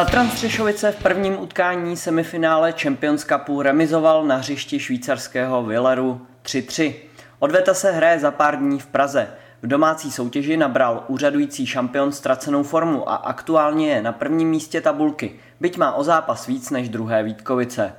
[0.00, 6.94] Tatran Střešovice v prvním utkání semifinále Champions Cupu remizoval na hřišti švýcarského Villeru 3-3.
[7.38, 9.28] Odveta se hraje za pár dní v Praze.
[9.62, 15.40] V domácí soutěži nabral úřadující šampion ztracenou formu a aktuálně je na prvním místě tabulky,
[15.60, 17.92] byť má o zápas víc než druhé Vítkovice.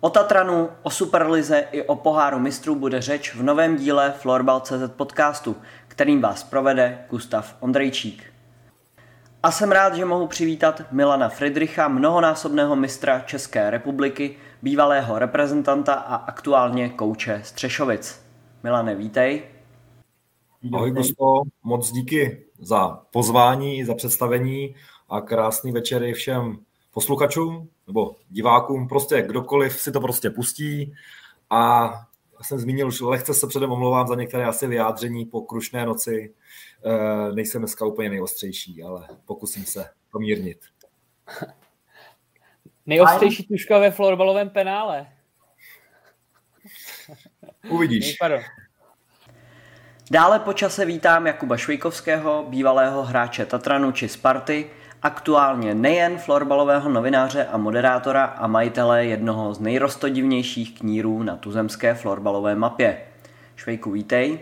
[0.00, 5.56] O Tatranu, o Superlize i o poháru mistrů bude řeč v novém díle Florbal.cz podcastu,
[5.88, 8.33] kterým vás provede Gustav Ondrejčík.
[9.44, 16.14] A jsem rád, že mohu přivítat Milana Friedricha, mnohonásobného mistra České republiky, bývalého reprezentanta a
[16.14, 18.24] aktuálně kouče Střešovic.
[18.62, 19.42] Milane, vítej.
[20.74, 24.74] Ahoj Gusto, moc díky za pozvání, za představení
[25.08, 26.58] a krásný večer i všem
[26.94, 30.94] posluchačům nebo divákům, prostě kdokoliv si to prostě pustí
[31.50, 31.90] a
[32.42, 36.34] jsem zmínil, že lehce se předem omlouvám za některé asi vyjádření po krušné noci.
[36.84, 40.58] E, nejsem dneska úplně nejostřejší, ale pokusím se pomírnit.
[42.86, 45.06] Nejostřejší tuška ve florbalovém penále.
[47.70, 48.16] Uvidíš.
[50.10, 54.70] Dále po čase vítám Jakuba Švejkovského, bývalého hráče Tatranu či Sparty,
[55.02, 62.54] aktuálně nejen florbalového novináře a moderátora a majitele jednoho z nejrostodivnějších knírů na tuzemské florbalové
[62.54, 63.00] mapě.
[63.56, 64.38] Švejku, vítej.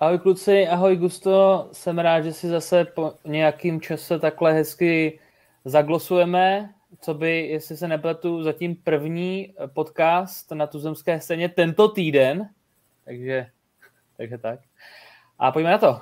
[0.00, 5.20] Ahoj kluci, ahoj Gusto, jsem rád, že si zase po nějakým čase takhle hezky
[5.64, 12.48] zaglosujeme, co by, jestli se nepletu, zatím první podcast na tuzemské scéně tento týden,
[13.04, 13.46] takže,
[14.16, 14.60] takže tak.
[15.38, 16.00] A pojďme na to.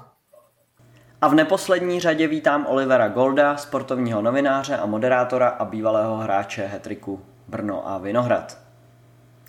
[1.21, 7.25] A v neposlední řadě vítám Olivera Golda, sportovního novináře a moderátora a bývalého hráče Hetriku
[7.49, 8.59] Brno a Vinohrad.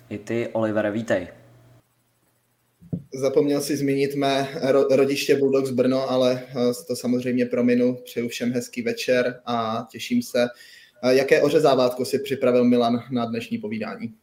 [0.08, 1.39] I ty, Olivere, vítej.
[3.14, 4.48] Zapomněl si zmínit mé
[4.90, 6.54] rodiště Bulldogs Brno, ale eh,
[6.86, 7.94] to samozřejmě prominu.
[8.04, 10.48] Přeju všem hezký večer a těším se.
[11.02, 14.14] Eh, jaké ořezávátko si připravil Milan na dnešní povídání?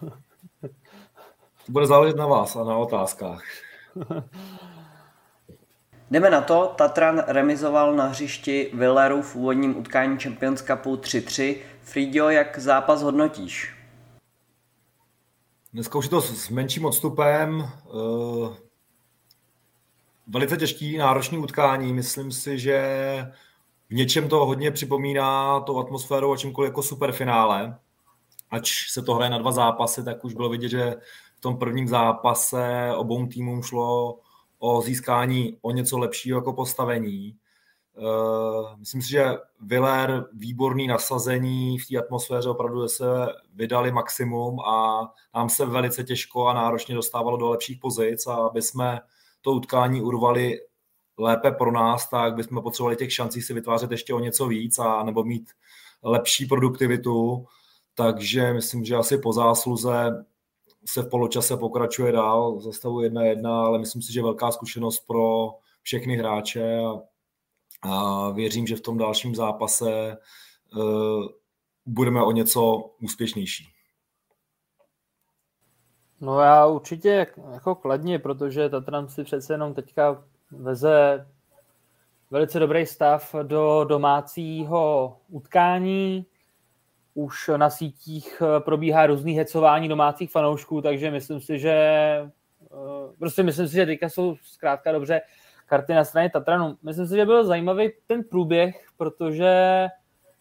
[1.66, 3.42] To bude záležet na vás a na otázkách.
[6.10, 6.74] Jdeme na to.
[6.78, 11.56] Tatran remizoval na hřišti Villeru v úvodním utkání Champions Cupu 3-3.
[11.82, 13.79] Fridio, jak zápas hodnotíš?
[15.72, 17.68] Dneska už je to s menším odstupem.
[17.86, 18.56] Eh,
[20.26, 21.92] velice těžký, náročný utkání.
[21.92, 22.82] Myslím si, že
[23.88, 27.78] v něčem to hodně připomíná tou atmosférou a čímkoliv jako superfinále.
[28.50, 30.96] Ač se to hraje na dva zápasy, tak už bylo vidět, že
[31.36, 34.18] v tom prvním zápase obou týmům šlo
[34.58, 37.36] o získání o něco lepšího jako postavení.
[38.00, 39.24] Eh, myslím si, že
[39.60, 43.04] Viller výborný nasazení v té atmosféře opravdu se
[43.54, 48.62] vydali maximum a nám se velice těžko a náročně dostávalo do lepších pozic a aby
[48.62, 49.00] jsme
[49.40, 50.58] to utkání urvali
[51.18, 55.02] lépe pro nás, tak bychom potřebovali těch šancí si vytvářet ještě o něco víc a
[55.02, 55.50] nebo mít
[56.02, 57.46] lepší produktivitu.
[57.94, 60.24] Takže myslím, že asi po zásluze
[60.86, 65.50] se v poločase pokračuje dál za stavu 1-1, ale myslím si, že velká zkušenost pro
[65.82, 67.09] všechny hráče a,
[67.82, 70.16] a věřím, že v tom dalším zápase
[70.76, 71.26] uh,
[71.86, 73.68] budeme o něco úspěšnější.
[76.20, 81.26] No já určitě jako kladně, protože Tatran si přece jenom teďka veze
[82.30, 86.26] velice dobrý stav do domácího utkání
[87.14, 92.26] už na sítích eh, probíhá různý hecování domácích fanoušků, takže myslím si, že eh,
[93.18, 95.20] prostě myslím si, že teďka jsou zkrátka dobře
[95.70, 96.76] karty na straně Tatranu.
[96.82, 99.86] Myslím si, že byl zajímavý ten průběh, protože,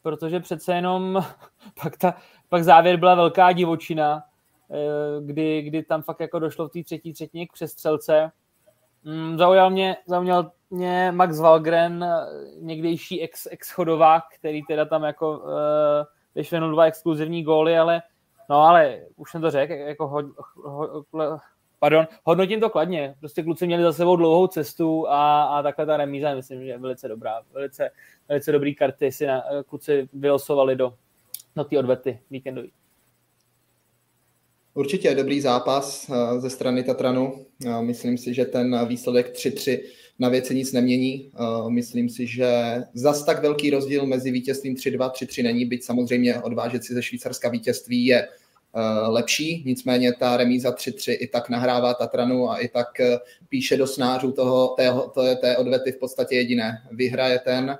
[0.01, 1.23] protože přece jenom
[1.83, 2.15] pak, ta,
[2.49, 4.23] pak závěr byla velká divočina,
[4.71, 8.31] eh, kdy, kdy tam fakt jako došlo v té třetí třetině k přestřelce.
[9.03, 12.05] Mm, zaujal mě, zaujal mě Max Valgren,
[12.59, 15.51] někdejší ex, ex-chodovák, který teda tam jako uh,
[16.35, 18.01] vyšvenul dva exkluzivní góly, ale
[18.49, 20.23] no ale už jsem to řekl, jako ho,
[20.55, 21.05] ho,
[21.79, 23.15] pardon, hodnotím to kladně.
[23.19, 26.77] Prostě kluci měli za sebou dlouhou cestu a, a takhle ta remíza, myslím, že je
[26.77, 27.41] velice dobrá.
[27.53, 27.91] Velice,
[28.29, 30.93] velice dobrý karty si na, kluci vylosovali do,
[31.55, 32.71] do té odvety víkendový.
[34.73, 37.45] Určitě dobrý zápas eh, ze strany Tatranu.
[37.65, 39.79] Eh, myslím si, že ten výsledek 3-3
[40.19, 41.31] na věci nic nemění.
[41.33, 46.41] Eh, myslím si, že zas tak velký rozdíl mezi vítězstvím 3-2, 3-3 není, byť samozřejmě
[46.41, 48.27] odvážet si ze Švýcarska vítězství je
[49.07, 52.87] lepší, nicméně ta remíza 3-3 i tak nahrává Tatranu a i tak
[53.49, 56.71] píše do snářů toho, té, té, té odvety v podstatě jediné.
[56.91, 57.77] Vyhraje ten,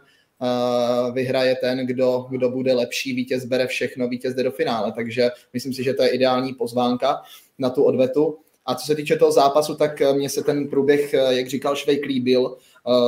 [1.13, 5.74] vyhraje ten, kdo, kdo bude lepší, vítěz bere všechno, vítěz jde do finále, takže myslím
[5.74, 7.21] si, že to je ideální pozvánka
[7.59, 8.38] na tu odvetu.
[8.65, 12.57] A co se týče toho zápasu, tak mně se ten průběh, jak říkal Švejk, líbil.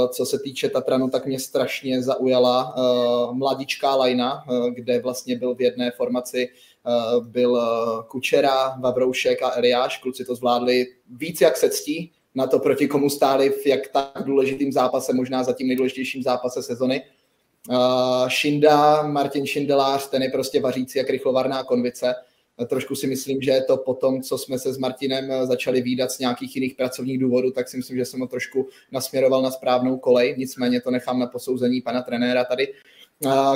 [0.09, 2.75] Co se týče Tatranu, tak mě strašně zaujala
[3.31, 4.43] mladičká lajna,
[4.73, 6.49] kde vlastně byl v jedné formaci
[7.19, 7.61] byl
[8.07, 9.97] Kučera, Vavroušek a Eliáš.
[9.97, 14.23] Kluci to zvládli víc jak se ctí, na to, proti komu stáli v jak tak
[14.25, 17.01] důležitým zápase, možná za tím nejdůležitějším zápase sezony.
[17.69, 17.75] Uh,
[18.27, 22.15] Šinda, Martin Šindelář, ten je prostě vařící jak rychlovarná konvice.
[22.67, 26.19] Trošku si myslím, že to po tom, co jsme se s Martinem začali výdat z
[26.19, 30.35] nějakých jiných pracovních důvodů, tak si myslím, že jsem ho trošku nasměroval na správnou kolej,
[30.37, 32.73] nicméně to nechám na posouzení pana trenéra tady.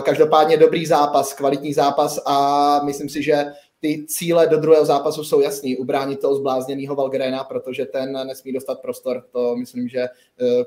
[0.03, 3.45] Každopádně dobrý zápas, kvalitní zápas a myslím si, že
[3.79, 5.77] ty cíle do druhého zápasu jsou jasný.
[5.77, 9.23] Ubránit toho zblázněného Valgrena, protože ten nesmí dostat prostor.
[9.31, 10.09] To myslím, že eh,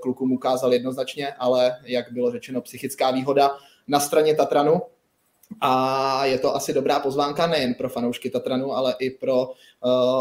[0.01, 3.51] klukům ukázal jednoznačně, ale jak bylo řečeno, psychická výhoda
[3.89, 4.83] na straně Tatranu,
[5.61, 9.51] a je to asi dobrá pozvánka nejen pro fanoušky Tatranu, ale i pro uh,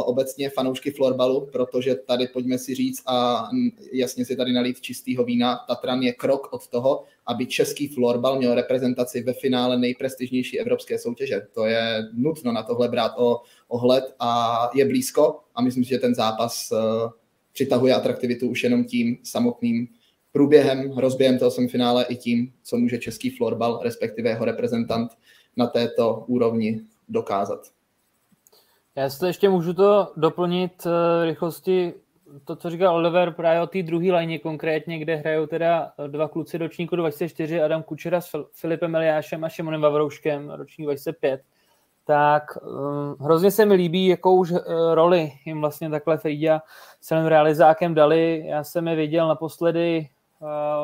[0.06, 3.50] obecně fanoušky florbalu, protože tady pojďme si říct a
[3.91, 8.56] jasně si tady nalít čistého vína, Tatran je krok od toho, aby český florbal měl
[8.56, 11.41] reprezentaci ve finále nejprestižnější evropské soutěže.
[11.53, 16.15] To je nutno na tohle brát o, ohled a je blízko a myslím že ten
[16.15, 17.12] zápas uh,
[17.53, 19.88] přitahuje atraktivitu už jenom tím samotným
[20.37, 25.11] průběhem, rozběhem toho semifinále i tím, co může český florbal, respektive jeho reprezentant
[25.55, 27.59] na této úrovni dokázat.
[28.95, 30.91] Já si to ještě můžu to doplnit uh,
[31.25, 31.93] rychlosti
[32.45, 36.57] to, co říkal Oliver právě o té druhé lajně konkrétně, kde hrajou teda dva kluci
[36.57, 41.41] ročníku 24, Adam Kučera s Filipem Eliášem a Šimonem Vavrouškem, ročník 25,
[42.05, 44.59] tak um, hrozně se mi líbí, jakou už uh,
[44.93, 46.61] roli jim vlastně takhle Frida
[47.01, 48.43] s realizákem dali.
[48.47, 50.09] Já jsem je viděl naposledy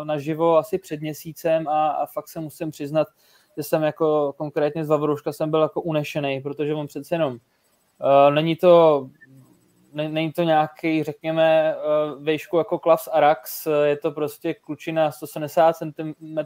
[0.03, 3.07] naživo asi před měsícem a, a fakt se musím přiznat,
[3.57, 8.33] že jsem jako konkrétně z Vavrouška jsem byl jako unešený, protože on přece jenom uh,
[8.33, 9.09] není to
[9.93, 11.75] není to nějaký, řekněme,
[12.19, 16.37] vejšku jako Klavs Arax, je to prostě klučina 170 cm,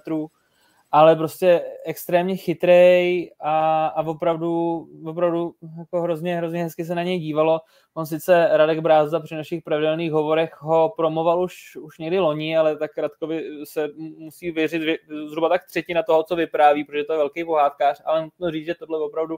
[0.92, 7.20] ale prostě extrémně chytrej a, a opravdu, opravdu jako hrozně, hrozně hezky se na něj
[7.20, 7.62] dívalo.
[7.94, 12.78] On sice Radek Brázda při našich pravidelných hovorech ho promoval už, už někdy loni, ale
[12.78, 17.44] tak Radkovi se musí věřit zhruba tak třetina toho, co vypráví, protože to je velký
[17.44, 19.38] pohádkář, ale nutno říct, že tohle opravdu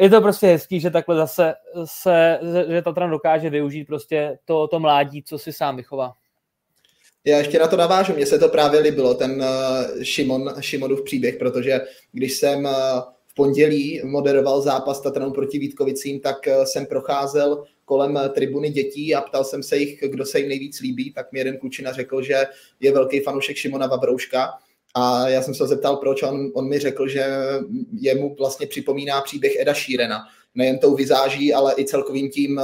[0.00, 1.54] je to prostě hezký, že takhle zase
[1.84, 6.14] se, že Tatran dokáže využít prostě to, to mládí, co si sám vychová.
[7.24, 11.36] Já ještě na to navážu, mně se to právě líbilo, ten uh, Šimon, Šimonův příběh,
[11.36, 11.80] protože
[12.12, 12.70] když jsem uh,
[13.26, 19.20] v pondělí moderoval zápas Tatranu proti Vítkovicím, tak uh, jsem procházel kolem tribuny dětí a
[19.20, 22.44] ptal jsem se jich, kdo se jim nejvíc líbí, tak mi jeden klučina řekl, že
[22.80, 24.50] je velký fanoušek Šimona Vavrouška.
[24.94, 27.26] A já jsem se zeptal, proč, on, on mi řekl, že
[28.00, 30.20] jemu vlastně připomíná příběh Eda Šírena.
[30.54, 32.60] Nejen tou vizáží, ale i celkovým tím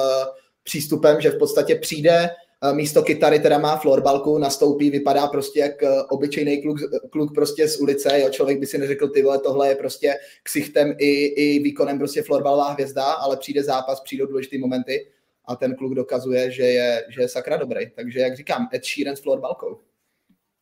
[0.63, 2.31] přístupem, že v podstatě přijde,
[2.73, 6.79] místo kytary teda má florbalku, nastoupí, vypadá prostě jak uh, obyčejný kluk,
[7.11, 10.95] kluk prostě z ulice, jo, člověk by si neřekl, ty vole, tohle je prostě ksichtem
[10.99, 15.07] i, i výkonem prostě florbalová hvězda, ale přijde zápas, přijdou důležité momenty
[15.45, 17.91] a ten kluk dokazuje, že je, že je sakra dobrý.
[17.91, 19.79] Takže jak říkám, Ed Sheeran s florbalkou.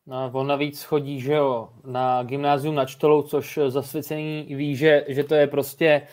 [0.05, 5.23] No, on navíc chodí, že jo, na gymnázium na Čtolou, což zasvěcený ví, že, že
[5.23, 6.07] to je prostě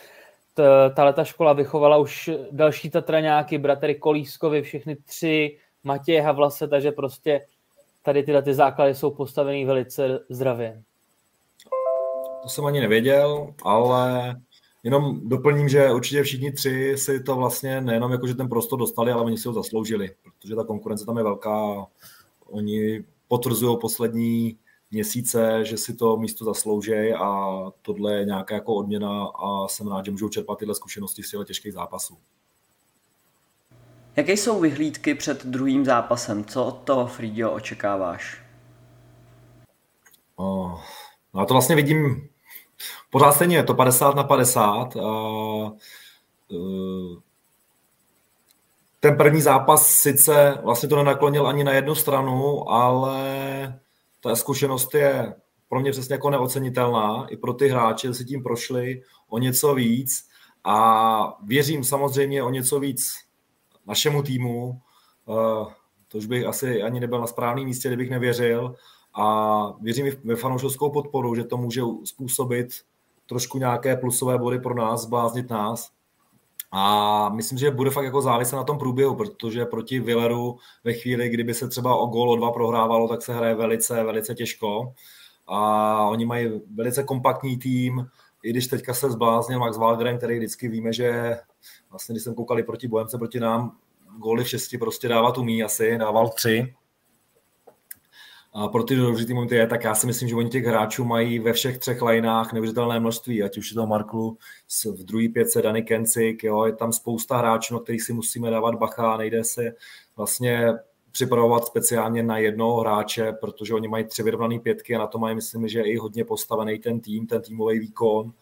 [0.95, 7.47] ta ta škola vychovala už další Tatraňáky, bratry Kolískovi, všechny tři, Matěje Havlase, takže prostě
[8.03, 10.83] tady tyhle ty základy jsou postaveny velice zdravě.
[12.43, 14.37] To jsem ani nevěděl, ale
[14.83, 19.13] jenom doplním, že určitě všichni tři si to vlastně nejenom jako, že ten prostor dostali,
[19.13, 21.87] ale oni si ho zasloužili, protože ta konkurence tam je velká.
[22.47, 24.59] Oni potvrzují poslední
[24.91, 27.51] měsíce, že si to místo zaslouží a
[27.83, 31.45] tohle je nějaká jako odměna a jsem rád, že můžou čerpat tyhle zkušenosti z těchto
[31.45, 32.19] těžkých zápasů.
[34.17, 36.45] Jaké jsou vyhlídky před druhým zápasem?
[36.45, 38.43] Co od toho, Fridio, očekáváš?
[40.39, 40.81] No
[41.39, 42.29] já to vlastně vidím
[43.11, 44.97] pořád stejně, je to 50 na 50.
[44.97, 45.01] A,
[46.49, 47.19] uh,
[49.01, 53.81] ten první zápas sice vlastně to nenaklonil ani na jednu stranu, ale
[54.21, 55.35] ta zkušenost je
[55.69, 60.29] pro mě přesně jako neocenitelná i pro ty hráče, si tím prošli o něco víc
[60.65, 63.30] a věřím samozřejmě o něco víc
[63.87, 64.81] našemu týmu,
[65.29, 65.75] eh,
[66.09, 68.75] to už bych asi ani nebyl na správném místě, kdybych nevěřil.
[69.15, 72.69] A věřím i ve fanoušovskou podporu, že to může způsobit
[73.27, 75.91] trošku nějaké plusové body pro nás, zbláznit nás.
[76.73, 81.29] A myslím, že bude fakt jako záviset na tom průběhu, protože proti Villeru ve chvíli,
[81.29, 84.95] kdyby se třeba o gól o dva prohrávalo, tak se hraje velice, velice těžko.
[85.47, 88.07] A oni mají velice kompaktní tým,
[88.43, 91.39] i když teďka se zbláznil Max Wagner, který vždycky víme, že
[91.91, 93.77] vlastně, když jsem koukali proti Bohemce, proti nám,
[94.19, 96.75] góly v šesti prostě dávat umí asi, dával tři.
[98.53, 101.39] a pro ty důležité momenty je, tak já si myslím, že oni těch hráčů mají
[101.39, 104.39] ve všech třech lineách neuvěřitelné množství, ať už je to Marklu
[104.85, 108.75] v druhé pětce Dany Kencik, jo, je tam spousta hráčů, na kterých si musíme dávat
[108.75, 109.75] bacha, nejde se
[110.17, 110.73] vlastně
[111.13, 115.35] připravovat speciálně na jednoho hráče, protože oni mají tři vyrovnané pětky a na to mají,
[115.35, 118.33] myslím, že i hodně postavený ten tým, ten týmový výkon.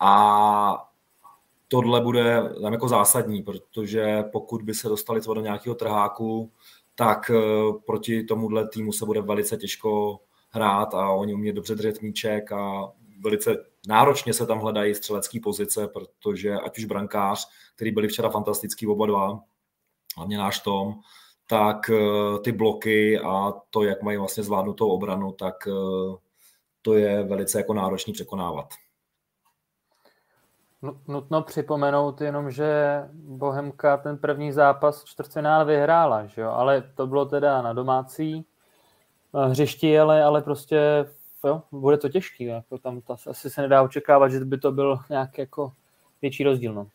[0.00, 0.88] A
[1.68, 6.50] tohle bude tam jako zásadní, protože pokud by se dostali třeba do nějakého trháku,
[6.94, 12.02] tak eh, proti tomuhle týmu se bude velice těžko hrát a oni umí dobře držet
[12.02, 13.56] míček a velice
[13.88, 19.06] náročně se tam hledají střelecké pozice, protože ať už brankář, který byli včera fantastický oba
[19.06, 19.40] dva,
[20.16, 20.94] hlavně náš Tom,
[21.52, 26.16] tak eh, ty bloky a to, jak mají vlastně zvládnutou obranu, tak eh,
[26.82, 28.68] to je velice jako náročný překonávat.
[31.08, 36.50] Nutno připomenout jenom, že Bohemka ten první zápas čtvrtfinále vyhrála, že jo?
[36.50, 38.44] ale to bylo teda na domácí
[39.34, 41.06] eh, hřišti, ale, ale prostě
[41.44, 42.44] jo, bude to těžký.
[42.44, 45.72] Jako tam to asi se nedá očekávat, že by to byl nějaký jako
[46.22, 46.74] větší rozdíl.
[46.74, 46.86] No.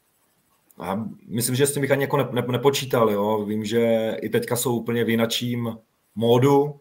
[0.78, 3.12] A myslím, že s tím bych ani jako ne, ne, nepočítal.
[3.12, 3.46] Jo.
[3.46, 5.78] Vím, že i teďka jsou úplně v jinačím
[6.16, 6.80] módu,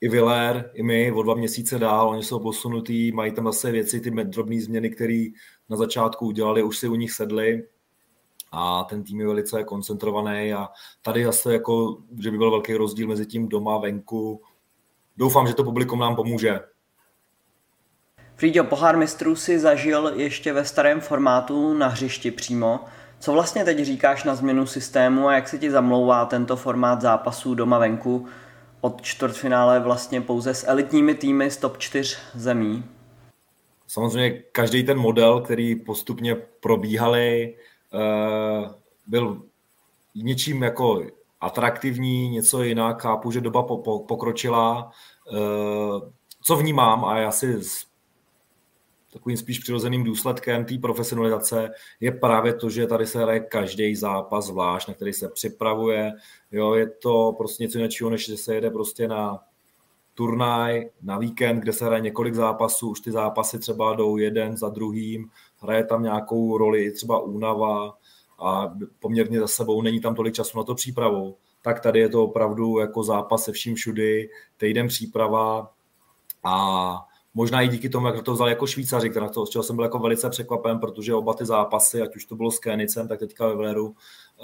[0.00, 4.00] i Villar, i my o dva měsíce dál, oni jsou posunutí, mají tam zase věci,
[4.00, 5.24] ty drobné změny, které
[5.68, 7.62] na začátku udělali, už si u nich sedli
[8.52, 10.68] a ten tým je velice koncentrovaný a
[11.02, 14.42] tady zase jako, že by byl velký rozdíl mezi tím doma, venku.
[15.16, 16.60] Doufám, že to publikum nám pomůže.
[18.36, 22.80] Frýďo, pohár mistrů si zažil ještě ve starém formátu na hřišti přímo.
[23.20, 27.54] Co vlastně teď říkáš na změnu systému a jak se ti zamlouvá tento formát zápasů
[27.54, 28.26] doma venku
[28.80, 32.84] od čtvrtfinále vlastně pouze s elitními týmy z top 4 zemí?
[33.86, 37.56] Samozřejmě každý ten model, který postupně probíhali,
[37.94, 38.70] eh,
[39.06, 39.42] byl
[40.14, 41.02] něčím jako
[41.40, 43.02] atraktivní, něco jinak.
[43.02, 43.62] Chápu, že doba
[44.08, 44.90] pokročila.
[45.32, 46.10] Eh,
[46.42, 47.56] co vnímám, a já si
[49.14, 54.46] takovým spíš přirozeným důsledkem té profesionalizace je právě to, že tady se hraje každý zápas
[54.46, 56.12] zvlášť, na který se připravuje.
[56.52, 59.38] Jo, je to prostě něco jiného, než že se jede prostě na
[60.14, 64.68] turnaj, na víkend, kde se hraje několik zápasů, už ty zápasy třeba jdou jeden za
[64.68, 67.94] druhým, hraje tam nějakou roli třeba únava
[68.38, 71.36] a poměrně za sebou není tam tolik času na to přípravu.
[71.62, 75.72] Tak tady je to opravdu jako zápas se vším všudy, týden příprava
[76.44, 79.76] a možná i díky tomu, jak to vzal jako Švýcaři, která to, z čeho jsem
[79.76, 83.18] byl jako velice překvapen, protože oba ty zápasy, ať už to bylo s Kénicem, tak
[83.18, 83.94] teďka ve Vleru,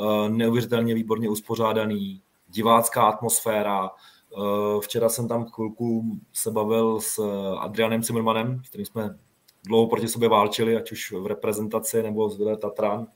[0.00, 3.90] eh, neuvěřitelně výborně uspořádaný, divácká atmosféra.
[3.90, 7.18] Eh, včera jsem tam chvilku se bavil s
[7.59, 9.18] Adrianem Zimmermanem, s kterým jsme
[9.64, 13.06] dlouho proti sobě válčili, ať už v reprezentaci nebo z Tatran.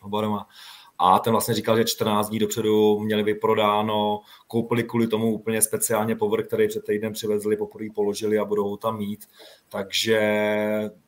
[0.00, 0.38] Hovorem
[0.98, 6.16] a ten vlastně říkal, že 14 dní dopředu měli vyprodáno, koupili kvůli tomu úplně speciálně
[6.16, 9.26] povrch, který před týdnem přivezli, poprvé položili a budou ho tam mít.
[9.68, 10.20] Takže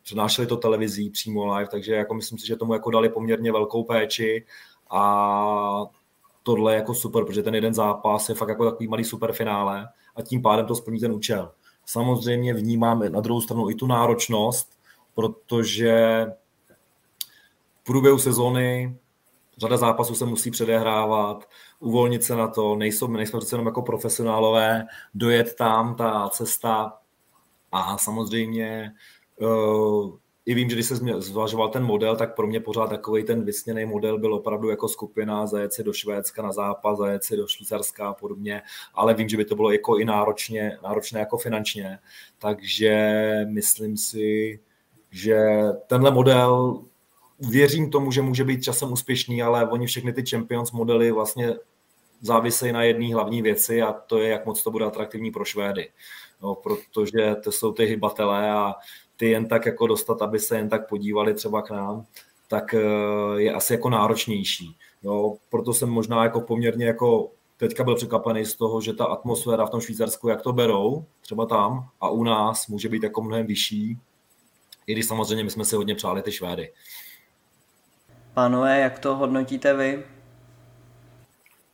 [0.03, 3.85] přenášeli to televizí přímo live, takže jako myslím si, že tomu jako dali poměrně velkou
[3.85, 4.47] péči
[4.91, 5.87] a
[6.43, 10.23] tohle je jako super, protože ten jeden zápas je fakt jako takový malý superfinále a
[10.23, 11.53] tím pádem to splní ten účel.
[11.87, 14.79] Samozřejmě vnímám na druhou stranu i tu náročnost,
[15.15, 16.27] protože
[17.81, 18.97] v průběhu sezóny
[19.61, 21.49] řada zápasů se musí předehrávat,
[21.81, 26.93] uvolnit se na to, nejsou, nejsme přece jenom jako profesionálové, dojet tam, ta cesta.
[27.73, 28.93] A samozřejmě
[29.41, 33.45] uh, i vím, že když se zvažoval ten model, tak pro mě pořád takový ten
[33.45, 37.47] vysněný model byl opravdu jako skupina, zajet si do Švédska na zápas, zajet si do
[37.47, 38.63] Švýcarska a podobně,
[38.95, 41.99] ale vím, že by to bylo jako i náročně, náročné jako finančně,
[42.39, 44.61] takže myslím si,
[45.11, 45.49] že
[45.87, 46.83] tenhle model
[47.41, 51.55] věřím tomu, že může být časem úspěšný, ale oni všechny ty Champions modely vlastně
[52.21, 55.89] závisejí na jedné hlavní věci a to je, jak moc to bude atraktivní pro Švédy.
[56.43, 58.75] No, protože to jsou ty hybatelé a
[59.17, 62.07] ty jen tak jako dostat, aby se jen tak podívali třeba k nám,
[62.49, 62.81] tak eh,
[63.37, 64.77] je asi jako náročnější.
[65.03, 69.67] Jo, proto jsem možná jako poměrně jako teďka byl překvapený z toho, že ta atmosféra
[69.67, 73.47] v tom Švýcarsku, jak to berou, třeba tam a u nás může být jako mnohem
[73.47, 73.99] vyšší,
[74.87, 76.73] i když samozřejmě my jsme si hodně přáli ty Švédy.
[78.35, 80.05] Pánové, jak to hodnotíte vy?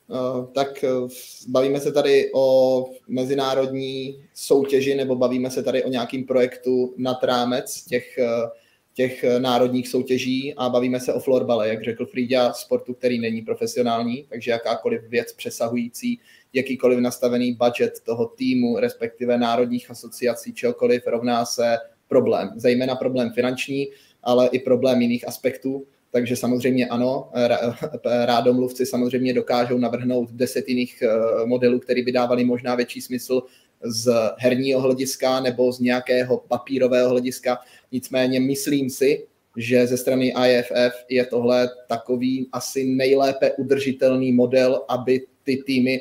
[0.08, 1.08] Uh, tak uh,
[1.48, 7.84] bavíme se tady o mezinárodní soutěži nebo bavíme se tady o nějakým projektu nad rámec
[7.84, 8.48] těch, uh,
[8.94, 14.26] těch národních soutěží a bavíme se o florbale, jak řekl Frýďa, sportu, který není profesionální,
[14.28, 16.20] takže jakákoliv věc přesahující
[16.52, 21.76] jakýkoliv nastavený budget toho týmu, respektive národních asociací, čehokoliv, rovná se
[22.08, 22.52] problém.
[22.56, 23.86] Zejména problém finanční,
[24.22, 25.86] ale i problém jiných aspektů
[26.16, 27.28] takže samozřejmě ano,
[28.24, 33.42] rádomluvci samozřejmě dokážou navrhnout deset jiných eh, modelů, které by dávaly možná větší smysl
[33.84, 37.58] z herního hlediska nebo z nějakého papírového hlediska.
[37.92, 45.20] Nicméně myslím si, že ze strany IFF je tohle takový asi nejlépe udržitelný model, aby
[45.44, 46.00] ty týmy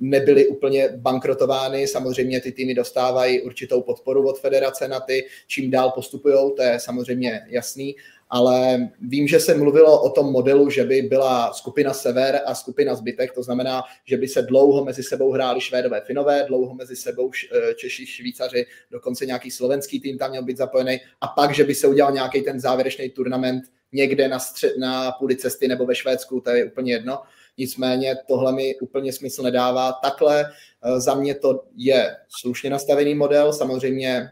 [0.00, 1.86] nebyly úplně bankrotovány.
[1.86, 6.80] Samozřejmě ty týmy dostávají určitou podporu od federace na ty, čím dál postupují, to je
[6.80, 7.96] samozřejmě jasný,
[8.28, 12.94] ale vím, že se mluvilo o tom modelu, že by byla skupina Sever a skupina
[12.94, 17.30] Zbytek, to znamená, že by se dlouho mezi sebou hráli Švédové, Finové, dlouho mezi sebou
[17.30, 21.74] eh, Češi, Švýcaři, dokonce nějaký slovenský tým tam měl být zapojený a pak, že by
[21.74, 26.40] se udělal nějaký ten závěrečný turnament někde na, střed, na půli cesty nebo ve Švédsku,
[26.40, 27.18] to je úplně jedno.
[27.58, 29.92] Nicméně tohle mi úplně smysl nedává.
[29.92, 34.30] Takhle eh, za mě to je slušně nastavený model, samozřejmě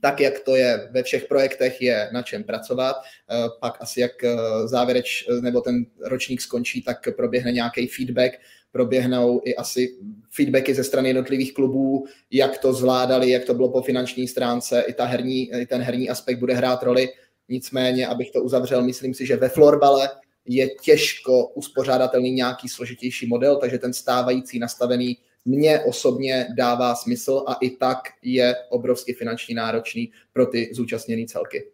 [0.00, 2.96] tak, jak to je ve všech projektech, je na čem pracovat.
[2.96, 8.32] Eh, pak asi jak eh, závěreč nebo ten ročník skončí, tak proběhne nějaký feedback,
[8.72, 9.96] proběhnou i asi
[10.30, 14.92] feedbacky ze strany jednotlivých klubů, jak to zvládali, jak to bylo po finanční stránce, i,
[14.92, 17.08] ta herní, i ten herní aspekt bude hrát roli.
[17.48, 20.08] Nicméně, abych to uzavřel, myslím si, že ve florbale
[20.46, 27.54] je těžko uspořádatelný nějaký složitější model, takže ten stávající nastavený mně osobně dává smysl a
[27.54, 31.64] i tak je obrovsky finančně náročný pro ty zúčastněné celky.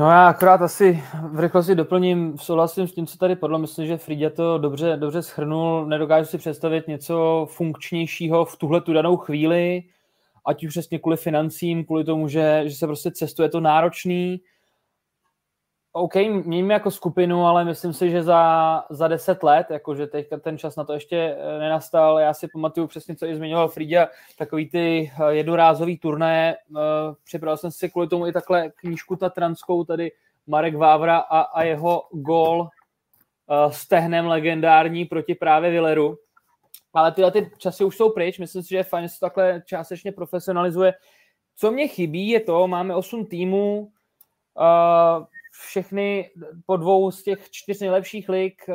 [0.00, 3.96] No já akorát asi v rychlosti doplním, souhlasím s tím, co tady podle myslím, že
[3.96, 9.82] Frida to dobře, dobře schrnul, nedokážu si představit něco funkčnějšího v tuhle tu danou chvíli,
[10.46, 14.40] ať už přesně kvůli financím, kvůli tomu, že, že se prostě cestuje to náročný,
[15.98, 16.14] OK,
[16.44, 20.76] mějme jako skupinu, ale myslím si, že za, za deset let, jakože teď ten čas
[20.76, 22.18] na to ještě eh, nenastal.
[22.18, 26.56] Já si pamatuju přesně, co i zmiňoval Frida, takový ty eh, jednorázový turné.
[26.56, 26.80] Eh,
[27.24, 30.12] připravil jsem si kvůli tomu i takhle knížku Tatranskou, tady
[30.46, 32.68] Marek Vávra a, a jeho gol
[33.70, 36.18] s tehnem legendární proti právě Villeru.
[36.94, 39.62] Ale tyhle ty časy už jsou pryč, myslím si, že fajn, že se to takhle
[39.66, 40.94] částečně profesionalizuje.
[41.56, 43.90] Co mě chybí, je to, máme osm týmů,
[45.60, 46.30] všechny
[46.66, 48.74] po dvou z těch čtyř nejlepších lig, eh,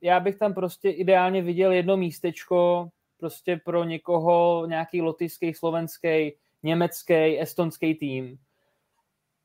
[0.00, 7.40] já bych tam prostě ideálně viděl jedno místečko prostě pro někoho, nějaký lotyšský, slovenský, německý,
[7.40, 8.38] estonský tým.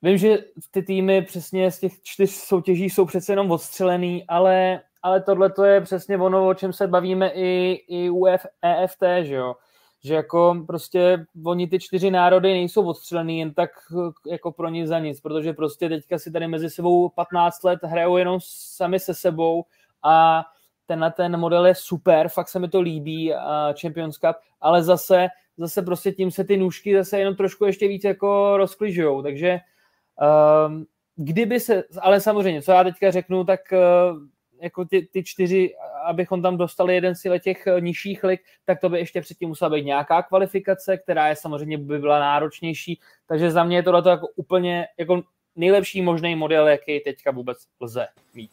[0.02, 0.38] Vím, že
[0.72, 5.64] ty týmy přesně z těch čtyř soutěží jsou přece jenom odstřelený, ale, ale tohle to
[5.64, 8.26] je přesně ono, o čem se bavíme i, i u
[8.62, 9.56] EFT, že jo
[10.04, 13.70] že jako prostě oni ty čtyři národy nejsou odstřelený jen tak
[14.28, 18.18] jako pro nic za nic, protože prostě teďka si tady mezi sebou 15 let hrajou
[18.18, 19.66] jenom sami se sebou
[20.04, 20.46] a
[20.86, 23.34] tenhle ten model je super, fakt se mi to líbí,
[23.82, 28.04] Champions Cup, ale zase, zase prostě tím se ty nůžky zase jenom trošku ještě víc
[28.04, 29.60] jako rozkližujou, takže
[30.68, 30.86] um,
[31.16, 34.18] kdyby se, ale samozřejmě, co já teďka řeknu, tak uh,
[34.62, 35.74] jako ty, ty čtyři,
[36.06, 39.70] abychom tam dostali jeden z těch eh, nižších lig, tak to by ještě předtím musela
[39.70, 44.28] být nějaká kvalifikace, která je samozřejmě by byla náročnější, takže za mě je tohle jako
[44.36, 45.22] úplně jako
[45.56, 48.52] nejlepší možný model, jaký teďka vůbec lze mít.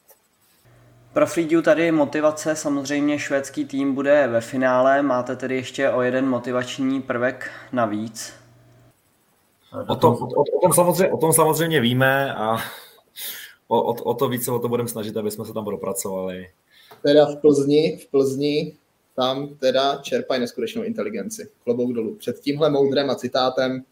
[1.13, 6.29] Pro Fridiu tady motivace, samozřejmě švédský tým bude ve finále, máte tedy ještě o jeden
[6.29, 8.35] motivační prvek navíc.
[9.89, 12.57] O tom, o, o, tom, samozřejmě, o tom samozřejmě víme a
[13.69, 16.51] o, o, o to více o to budeme snažit, aby jsme se tam propracovali.
[17.03, 18.77] Teda v Plzni, v Plzni
[19.17, 21.49] tam teda čerpají neskutečnou inteligenci.
[21.65, 22.15] Klobouk dolů.
[22.15, 23.85] Před tímhle moudrem a citátem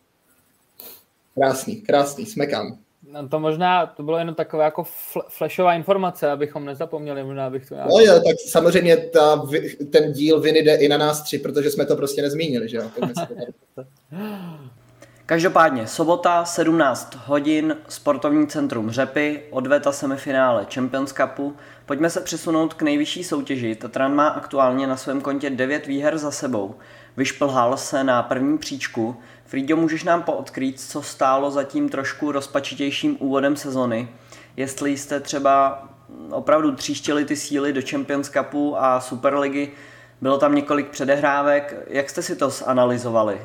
[1.35, 2.79] krásný, krásný, smekám.
[3.13, 7.69] No to možná, to bylo jenom taková jako fl- flashová informace, abychom nezapomněli, možná bych
[7.69, 7.89] to nějak...
[7.91, 9.47] No jo, tak samozřejmě ta,
[9.93, 12.91] ten díl viny jde i na nás tři, protože jsme to prostě nezmínili, že jo?
[15.29, 21.57] Každopádně sobota 17 hodin, sportovní centrum Řepy, odveta semifinále Champions Cupu.
[21.87, 23.75] Pojďme se přesunout k nejvyšší soutěži.
[23.75, 26.75] Tatran má aktuálně na svém kontě 9 výher za sebou.
[27.17, 29.17] Vyšplhal se na první příčku.
[29.45, 34.09] Fridio, můžeš nám poodkrýt, co stálo za tím trošku rozpačitějším úvodem sezony?
[34.57, 35.89] Jestli jste třeba
[36.31, 39.73] opravdu tříštili ty síly do Champions Cupu a Superligy,
[40.21, 43.41] bylo tam několik předehrávek, jak jste si to zanalizovali?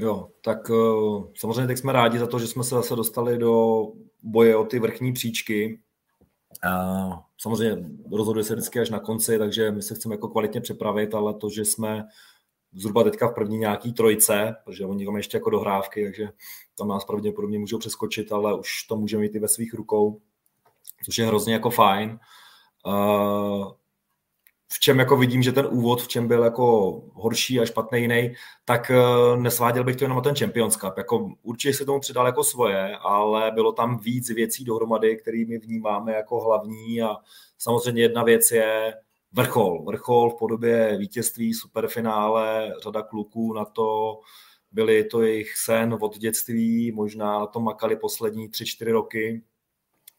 [0.00, 3.86] Jo, tak uh, samozřejmě teď jsme rádi za to, že jsme se zase dostali do
[4.22, 5.80] boje o ty vrchní příčky.
[6.64, 11.14] Uh, samozřejmě rozhoduje se vždycky až na konci, takže my se chceme jako kvalitně připravit,
[11.14, 12.04] ale to, že jsme
[12.72, 16.28] zhruba teďka v první nějaký trojce, protože oni tam ještě jako dohrávky, takže
[16.78, 20.20] tam nás pravděpodobně můžou přeskočit, ale už to můžeme mít i ve svých rukou,
[21.04, 22.18] což je hrozně jako fajn.
[22.86, 23.72] Uh,
[24.72, 28.34] v čem jako vidím, že ten úvod, v čem byl jako horší a špatný jiný,
[28.64, 30.98] tak eh, nesváděl bych to jenom na ten Champions Cup.
[30.98, 35.58] Jako, určitě se tomu přidal jako svoje, ale bylo tam víc věcí dohromady, které my
[35.58, 37.16] vnímáme jako hlavní a
[37.58, 38.94] samozřejmě jedna věc je
[39.32, 39.84] vrchol.
[39.84, 44.20] Vrchol v podobě vítězství, superfinále, řada kluků na to
[44.72, 49.42] byli to jejich sen od dětství, možná na to makali poslední tři, čtyři roky,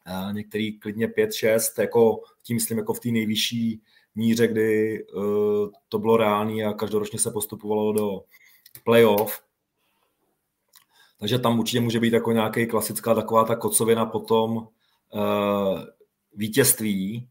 [0.05, 3.81] a některý klidně pět, šest, jako tím myslím jako v té nejvyšší
[4.15, 8.23] míře, kdy uh, to bylo reálné a každoročně se postupovalo do
[8.83, 9.41] playoff.
[11.19, 15.79] Takže tam určitě může být jako nějaký klasická taková ta kocovina potom uh,
[16.35, 17.29] vítězství,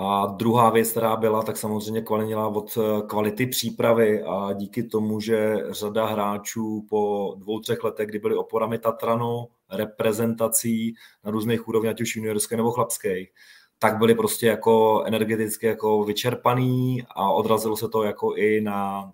[0.00, 5.20] a druhá věc, která byla, tak samozřejmě kvalinila od eh, kvality přípravy a díky tomu,
[5.20, 11.90] že řada hráčů po dvou, třech letech, kdy byli oporami Tatranu, reprezentací na různých úrovních,
[11.90, 13.32] ať už juniorské nebo chlapských,
[13.78, 19.12] tak byli prostě jako energeticky jako vyčerpaný a odrazilo se to jako i na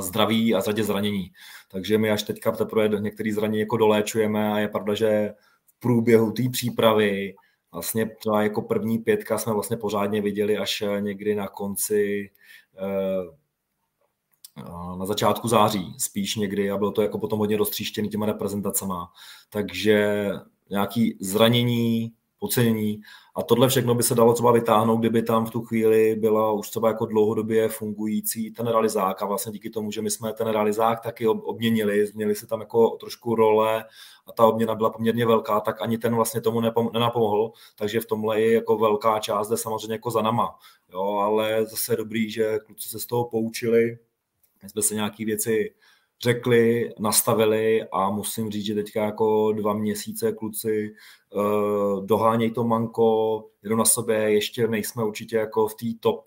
[0.00, 1.32] zdraví a řadě zranění.
[1.70, 5.34] Takže my až teďka teprve některé zranění jako doléčujeme a je pravda, že
[5.66, 7.34] v průběhu té přípravy
[7.72, 12.30] vlastně třeba jako první pětka jsme vlastně pořádně viděli až eh, někdy na konci
[12.78, 13.42] eh,
[14.98, 19.12] na začátku září spíš někdy a bylo to jako potom hodně roztříštěný těma reprezentacema.
[19.50, 20.30] Takže
[20.70, 23.00] nějaký zranění, ocenění.
[23.34, 26.70] A tohle všechno by se dalo třeba vytáhnout, kdyby tam v tu chvíli byla už
[26.70, 31.00] třeba jako dlouhodobě fungující ten realizák a vlastně díky tomu, že my jsme ten realizák
[31.00, 33.84] taky obměnili, změnili se tam jako trošku role
[34.26, 36.60] a ta obměna byla poměrně velká, tak ani ten vlastně tomu
[36.92, 40.58] nenapomohl, takže v tomhle je jako velká část jde samozřejmě jako za nama.
[40.92, 43.98] Jo, ale zase je dobrý, že kluci se z toho poučili,
[44.62, 45.74] my jsme se nějaké věci
[46.22, 50.94] řekli, nastavili a musím říct, že teďka jako dva měsíce kluci
[51.30, 56.24] uh, dohánějí to manko, jedou na sobě, ještě nejsme určitě jako v té top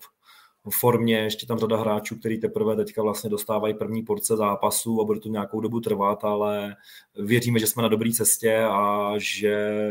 [0.70, 5.20] formě, ještě tam řada hráčů, který teprve teďka vlastně dostávají první porce zápasů a bude
[5.20, 6.76] to nějakou dobu trvat, ale
[7.18, 9.90] věříme, že jsme na dobré cestě a že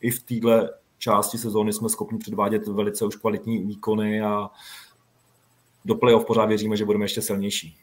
[0.00, 4.50] i v téhle části sezóny jsme schopni předvádět velice už kvalitní výkony a
[5.84, 7.81] do playoff pořád věříme, že budeme ještě silnější.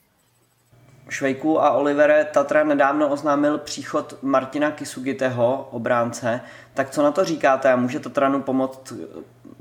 [1.10, 6.41] Švejku a Olivere Tatra nedávno oznámil příchod Martina Kisugiteho, obránce.
[6.74, 7.76] Tak co na to říkáte?
[7.76, 8.93] Může Tatranu pomoct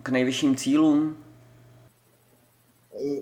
[0.03, 1.25] k nejvyšším cílům?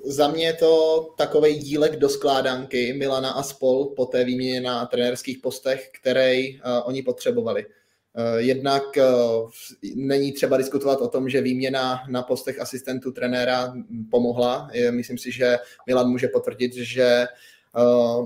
[0.05, 4.87] Za mě je to takový dílek do skládanky Milana a spol po té výměně na
[4.87, 7.67] trenérských postech, který uh, oni potřebovali.
[7.67, 9.51] Uh, jednak uh,
[9.95, 13.75] není třeba diskutovat o tom, že výměna na postech asistentů trenéra
[14.11, 14.71] pomohla.
[14.91, 17.56] Myslím si, že Milan může potvrdit, že Eh,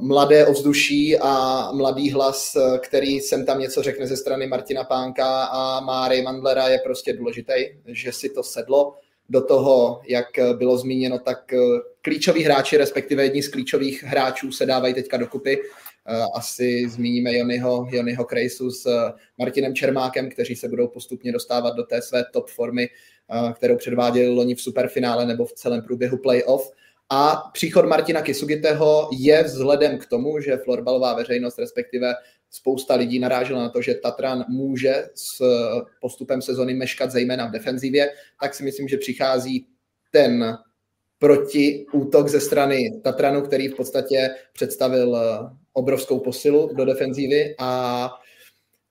[0.01, 5.45] mladé ovzduší a mladý hlas, eh, který sem tam něco řekne ze strany Martina Pánka
[5.45, 7.53] a Máry Mandlera je prostě důležitý,
[7.87, 8.95] že si to sedlo.
[9.29, 10.27] Do toho, jak
[10.59, 11.59] bylo zmíněno, tak eh,
[12.03, 15.59] klíčoví hráči, respektive jedni z klíčových hráčů se dávají teďka dokupy.
[16.35, 22.03] Asi zmíníme Jonyho, Jonyho Krejsu s Martinem Čermákem, kteří se budou postupně dostávat do té
[22.03, 22.89] své top formy,
[23.55, 26.71] kterou předváděli loni v superfinále nebo v celém průběhu playoff.
[27.11, 32.15] A příchod Martina Kisugiteho je vzhledem k tomu, že florbalová veřejnost, respektive
[32.51, 35.43] spousta lidí narážela na to, že Tatran může s
[36.01, 39.67] postupem sezony meškat zejména v defenzivě, tak si myslím, že přichází
[40.11, 40.59] ten
[41.19, 45.19] proti útok ze strany Tatranu, který v podstatě představil
[45.73, 48.11] obrovskou posilu do defenzívy a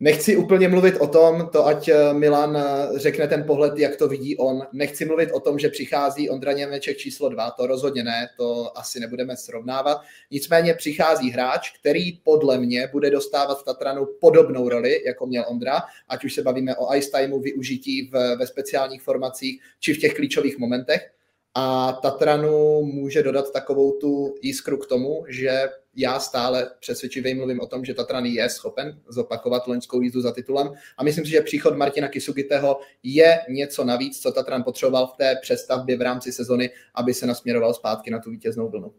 [0.02, 4.08] Nechci úplně mluvit o tom, to ať eh, Milan eh, řekne ten pohled, jak to
[4.08, 4.68] vidí on.
[4.74, 9.00] Nechci mluvit o tom, že přichází Ondra Němeček číslo dva, to rozhodně ne, to asi
[9.00, 10.02] nebudeme srovnávat.
[10.32, 15.82] Nicméně přichází hráč, který podle mě bude dostávat v Tatranu podobnou roli, jako měl Ondra,
[16.08, 20.14] ať už se bavíme o ice timeu, využití v, ve speciálních formacích, či v těch
[20.14, 21.12] klíčových momentech.
[21.56, 27.68] A Tatranu může dodat takovou tu jiskru k tomu, že já stále přesvědčivě mluvím o
[27.68, 31.78] tom, že Tatran je schopen zopakovat loňskou jízdu za titulem a myslím si, že příchod
[31.78, 37.14] Martina Kisugiteho je něco navíc, co Tatran potřeboval v té přestavbě v rámci sezony, aby
[37.14, 38.94] se nasměroval zpátky na tu vítěznou vlnu.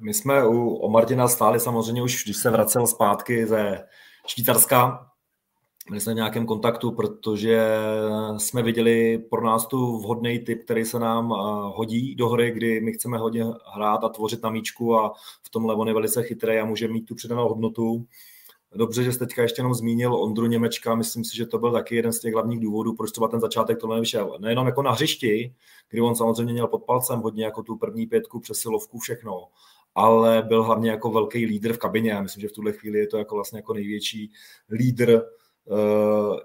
[0.00, 3.84] My jsme u, o Martina stáli samozřejmě už, když se vracel zpátky ze
[4.26, 5.10] Švýcarska,
[5.88, 7.68] byli jsme v nějakém kontaktu, protože
[8.36, 11.28] jsme viděli pro nás tu vhodný typ, který se nám
[11.74, 13.44] hodí do hry, kdy my chceme hodně
[13.74, 17.02] hrát a tvořit na míčku a v tomhle on je velice chytrý a může mít
[17.02, 18.06] tu přidanou hodnotu.
[18.76, 21.96] Dobře, že jste teďka ještě jenom zmínil Ondru Němečka, myslím si, že to byl taky
[21.96, 24.36] jeden z těch hlavních důvodů, proč třeba ten začátek tohle nevyšel.
[24.40, 25.54] Nejenom jako na hřišti,
[25.90, 29.48] kdy on samozřejmě měl pod palcem hodně jako tu první pětku, přesilovku, všechno,
[29.94, 32.10] ale byl hlavně jako velký lídr v kabině.
[32.10, 34.30] Já myslím, že v tuhle chvíli je to jako vlastně jako největší
[34.70, 35.22] lídr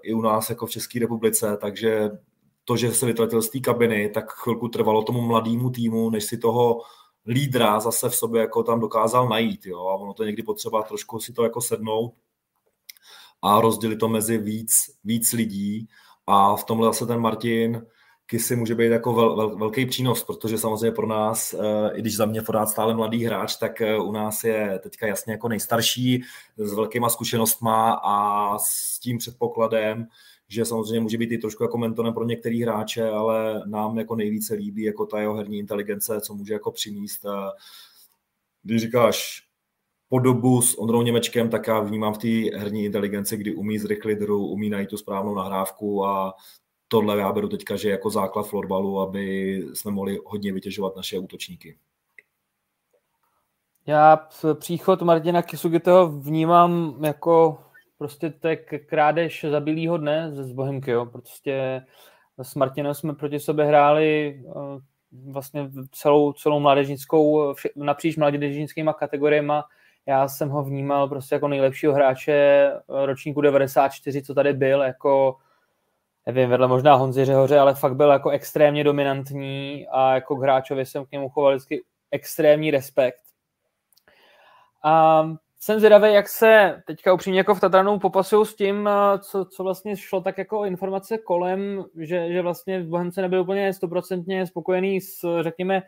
[0.02, 2.10] i u nás jako v České republice, takže
[2.64, 6.38] to, že se vytratil z té kabiny, tak chvilku trvalo tomu mladému týmu, než si
[6.38, 6.80] toho
[7.26, 9.66] lídra zase v sobě jako tam dokázal najít.
[9.66, 9.86] Jo?
[9.86, 12.14] A ono to někdy potřeba trošku si to jako sednout
[13.42, 14.72] a rozdělit to mezi víc,
[15.04, 15.88] víc lidí.
[16.26, 17.86] A v tomhle zase ten Martin
[18.30, 22.16] Kisy může být jako vel, vel, velký přínos, protože samozřejmě pro nás, eh, i když
[22.16, 26.22] za mě pořád stále mladý hráč, tak eh, u nás je teďka jasně jako nejstarší,
[26.56, 30.06] s velkýma zkušenostma a s tím předpokladem,
[30.48, 34.54] že samozřejmě může být i trošku jako mentorem pro některý hráče, ale nám jako nejvíce
[34.54, 37.26] líbí jako ta jeho herní inteligence, co může jako přinést.
[38.62, 39.42] Když říkáš
[40.08, 44.46] podobu s Ondrou Němečkem, tak já vnímám v té herní inteligenci, kdy umí zrychlit hru,
[44.46, 46.34] umí najít tu správnou nahrávku a
[46.90, 51.76] tohle já beru teďka, že jako základ florbalu, aby jsme mohli hodně vytěžovat naše útočníky.
[53.86, 57.58] Já příchod Martina Kisugiteho vnímám jako
[57.98, 61.06] prostě to je krádež zabilýho dne z Bohemky, jo.
[61.06, 61.82] Prostě
[62.42, 64.52] s Martinem jsme proti sobě hráli eh,
[65.30, 69.52] vlastně celou, celou mládežnickou, napříč mládežnickýma kategoriemi.
[70.06, 75.36] Já jsem ho vnímal prostě jako nejlepšího hráče eh, ročníku 94, co tady byl, jako
[76.26, 80.86] nevím, vedle možná Honzi Řehoře, ale fakt byl jako extrémně dominantní a jako k hráčovi
[80.86, 83.20] jsem k němu choval vždycky extrémní respekt.
[84.84, 85.24] A
[85.60, 89.96] jsem zvědavý, jak se teďka upřímně jako v Tatranu popasují s tím, co, co vlastně
[89.96, 95.42] šlo tak jako informace kolem, že, že vlastně v Bohemce nebyl úplně stoprocentně spokojený s,
[95.42, 95.82] řekněme,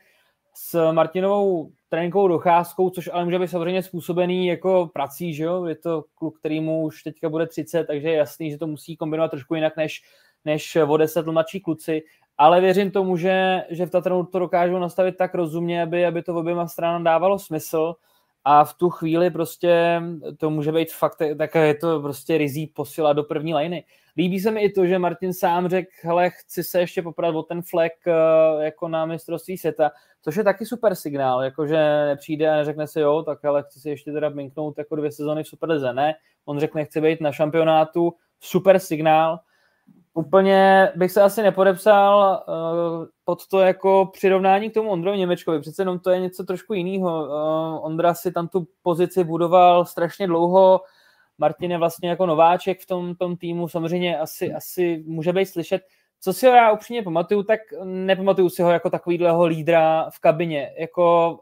[0.55, 5.65] s Martinovou tréninkovou docházkou, což ale může být samozřejmě způsobený jako prací, že jo?
[5.65, 8.97] Je to kluk, který mu už teďka bude 30, takže je jasný, že to musí
[8.97, 10.03] kombinovat trošku jinak než,
[10.45, 12.03] než o 10 mladší kluci,
[12.39, 16.35] ale věřím tomu, že, že v Tatranu to dokážou nastavit tak rozumně, aby, aby to
[16.35, 17.95] oběma stranám dávalo smysl
[18.45, 20.03] a v tu chvíli prostě
[20.39, 23.85] to může být fakt, tak je to prostě rizí posila do první liny.
[24.17, 27.43] Líbí se mi i to, že Martin sám řekl, hele, chci se ještě poprat o
[27.43, 29.91] ten flek eh, jako na mistrovství světa,
[30.23, 33.91] což je taky super signál, jakože nepřijde a neřekne si, jo, tak ale chci si
[33.91, 38.13] ještě teda minknout jako dvě sezony v Superlize, ne, on řekne, chci být na šampionátu,
[38.41, 39.41] super signál,
[40.15, 45.61] Úplně bych se asi nepodepsal uh, pod to jako přirovnání k tomu Ondrovi Němečkovi.
[45.61, 47.25] Přece jenom to je něco trošku jiného.
[47.25, 50.81] Uh, Ondra si tam tu pozici budoval strašně dlouho.
[51.43, 53.69] Martin je vlastně jako nováček v tom, tom týmu.
[53.69, 55.83] Samozřejmě asi, asi může být slyšet.
[56.21, 60.75] Co si ho já upřímně pamatuju, tak nepamatuju si ho jako takovýhleho lídra v kabině.
[60.79, 61.39] Jako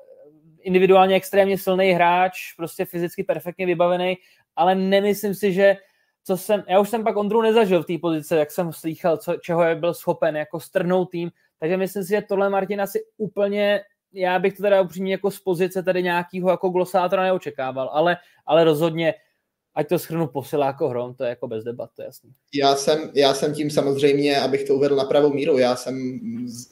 [0.61, 4.17] individuálně extrémně silný hráč, prostě fyzicky perfektně vybavený,
[4.57, 5.77] ale nemyslím si, že
[6.25, 9.37] co jsem, já už jsem pak Ondru nezažil v té pozici, jak jsem slychal, co,
[9.37, 13.81] čeho je byl schopen jako strnout tým, takže myslím si, že tohle Martin asi úplně,
[14.13, 18.65] já bych to teda upřímně jako z pozice tady nějakého jako glosátora neočekával, ale, ale
[18.65, 19.15] rozhodně
[19.75, 22.31] ať to schrnu posiláko hrom, to je jako bez debat, to je jasný.
[22.55, 26.21] Já jsem, já jsem tím samozřejmě, abych to uvedl na pravou míru, já jsem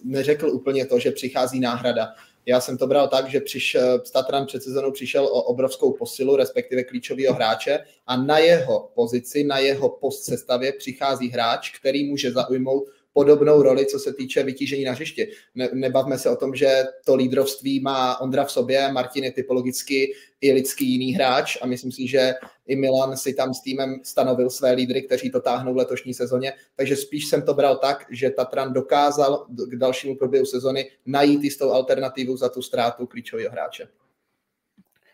[0.04, 2.08] neřekl úplně to, že přichází náhrada.
[2.46, 6.84] Já jsem to bral tak, že přišel, Statran před sezónou přišel o obrovskou posilu, respektive
[6.84, 12.84] klíčového hráče a na jeho pozici, na jeho post sestavě přichází hráč, který může zaujmout
[13.18, 15.26] podobnou roli, co se týče vytížení na hřiště.
[15.54, 20.12] Ne, nebavme se o tom, že to lídrovství má Ondra v sobě, Martin je typologicky
[20.40, 22.34] i lidský jiný hráč a myslím si, že
[22.66, 26.52] i Milan si tam s týmem stanovil své lídry, kteří to táhnou v letošní sezóně,
[26.76, 31.70] takže spíš jsem to bral tak, že Tatran dokázal k dalšímu průběhu sezony najít jistou
[31.70, 33.88] alternativu za tu ztrátu klíčového hráče.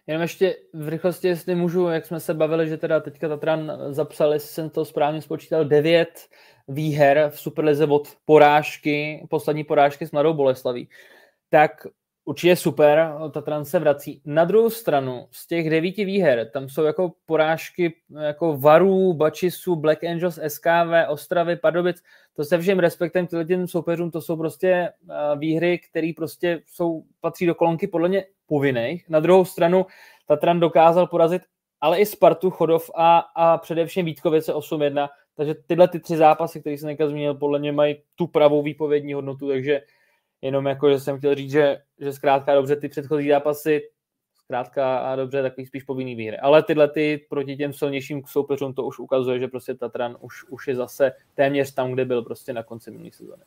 [0.07, 4.33] Jenom ještě v rychlosti, jestli můžu, jak jsme se bavili, že teda teďka Tatran zapsal,
[4.33, 6.29] jestli jsem to správně spočítal, devět
[6.69, 10.89] výher v Superlize od porážky, poslední porážky s Mladou Boleslaví,
[11.51, 11.87] tak
[12.25, 14.23] určitě super, Tatran se vrací.
[14.25, 20.05] Na druhou stranu, z těch devíti výher, tam jsou jako porážky jako Varů, Bačisu, Black
[20.05, 22.03] Angels, SKV, Ostravy, Pardubic,
[22.37, 27.05] to se všem respektem k těm soupeřům, to jsou prostě eh, výhry, které prostě jsou,
[27.21, 29.09] patří do kolonky podle mě povinných.
[29.09, 29.87] Na druhou stranu
[30.27, 31.43] Tatran dokázal porazit
[31.85, 36.79] ale i Spartu, Chodov a, a především Vítkovice 8-1, takže tyhle ty tři zápasy, které
[36.79, 39.83] jsem někde zmínil, podle mě mají tu pravou výpovědní hodnotu, takže
[40.43, 43.83] jenom jako, že jsem chtěl říct, že, že zkrátka dobře ty předchozí zápasy,
[44.35, 46.39] zkrátka a dobře, takový spíš povinný výhry.
[46.39, 50.69] Ale tyhle ty proti těm silnějším soupeřům to už ukazuje, že prostě Tatran už, už
[50.69, 53.43] je zase téměř tam, kde byl prostě na konci minulé sezóny.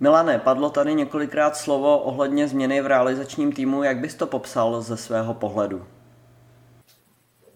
[0.00, 3.82] Milane, padlo tady několikrát slovo ohledně změny v realizačním týmu.
[3.82, 5.86] Jak bys to popsal ze svého pohledu?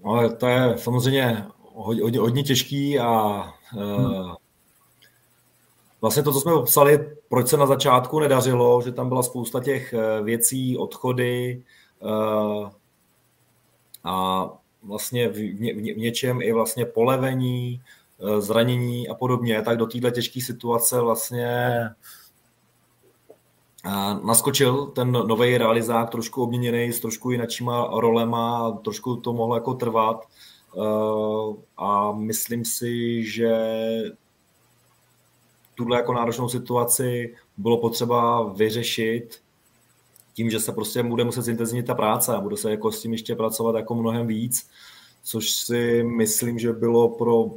[0.05, 1.45] No, to je samozřejmě
[1.83, 4.35] hodně, hodně, hodně těžký a hmm.
[6.01, 9.93] vlastně to, co jsme popsali, proč se na začátku nedařilo, že tam byla spousta těch
[9.93, 11.63] eh, věcí, odchody
[12.01, 12.71] uh,
[14.05, 14.49] a
[14.83, 17.81] vlastně v, v, v něčem i vlastně polevení,
[18.39, 21.81] zranění a podobně, tak do této těžké situace vlastně
[24.25, 30.27] naskočil ten nový realizák, trošku obměněný, s trošku jinakýma rolema, trošku to mohlo jako trvat
[31.77, 33.53] a myslím si, že
[35.75, 39.41] tuhle jako náročnou situaci bylo potřeba vyřešit
[40.35, 43.13] tím, že se prostě bude muset zintenzivnit ta práce a bude se jako s tím
[43.13, 44.71] ještě pracovat jako mnohem víc,
[45.23, 47.51] což si myslím, že bylo pro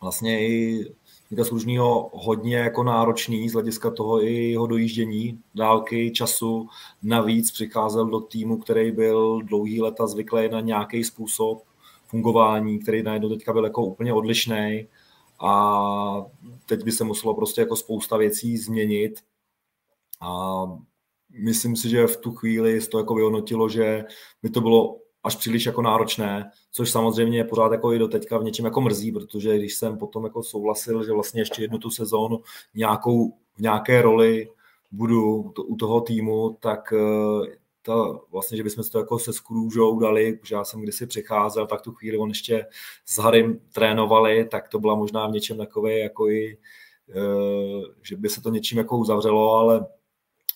[0.00, 0.86] vlastně i
[1.30, 6.68] Mika Služního hodně jako náročný z hlediska toho i jeho dojíždění, dálky, času.
[7.02, 11.62] Navíc přicházel do týmu, který byl dlouhý leta zvyklý na nějaký způsob
[12.06, 14.88] fungování, který najednou teďka byl jako úplně odlišný
[15.40, 16.26] a
[16.66, 19.20] teď by se muselo prostě jako spousta věcí změnit.
[20.20, 20.62] A
[21.30, 24.04] myslím si, že v tu chvíli se to jako vyhodnotilo, že
[24.42, 28.44] by to bylo až příliš jako náročné, což samozřejmě pořád jako i do teďka v
[28.44, 32.40] něčem jako mrzí, protože když jsem potom jako souhlasil, že vlastně ještě jednu tu sezónu
[32.74, 34.48] nějakou, v nějaké roli
[34.90, 40.00] budu to, u toho týmu, tak eh, to vlastně, že bychom to jako se Skrůžou
[40.00, 42.66] dali, že já jsem kdysi přicházel, tak tu chvíli on ještě
[43.04, 46.58] s Harrym trénovali, tak to byla možná v něčem takové jako i,
[47.10, 49.86] eh, že by se to něčím jako uzavřelo, ale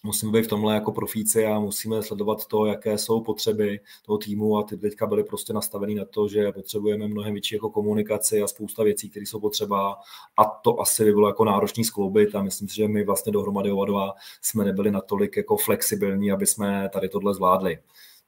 [0.02, 4.58] musíme být v tomhle jako profíci a musíme sledovat to, jaké jsou potřeby toho týmu
[4.58, 8.46] a ty teďka byly prostě nastavený na to, že potřebujeme mnohem větší jako komunikaci a
[8.46, 9.96] spousta věcí, které jsou potřeba
[10.36, 13.72] a to asi by bylo jako náročný skloubit a myslím si, že my vlastně dohromady
[13.72, 17.78] oba dva jsme nebyli natolik jako flexibilní, aby jsme tady tohle zvládli.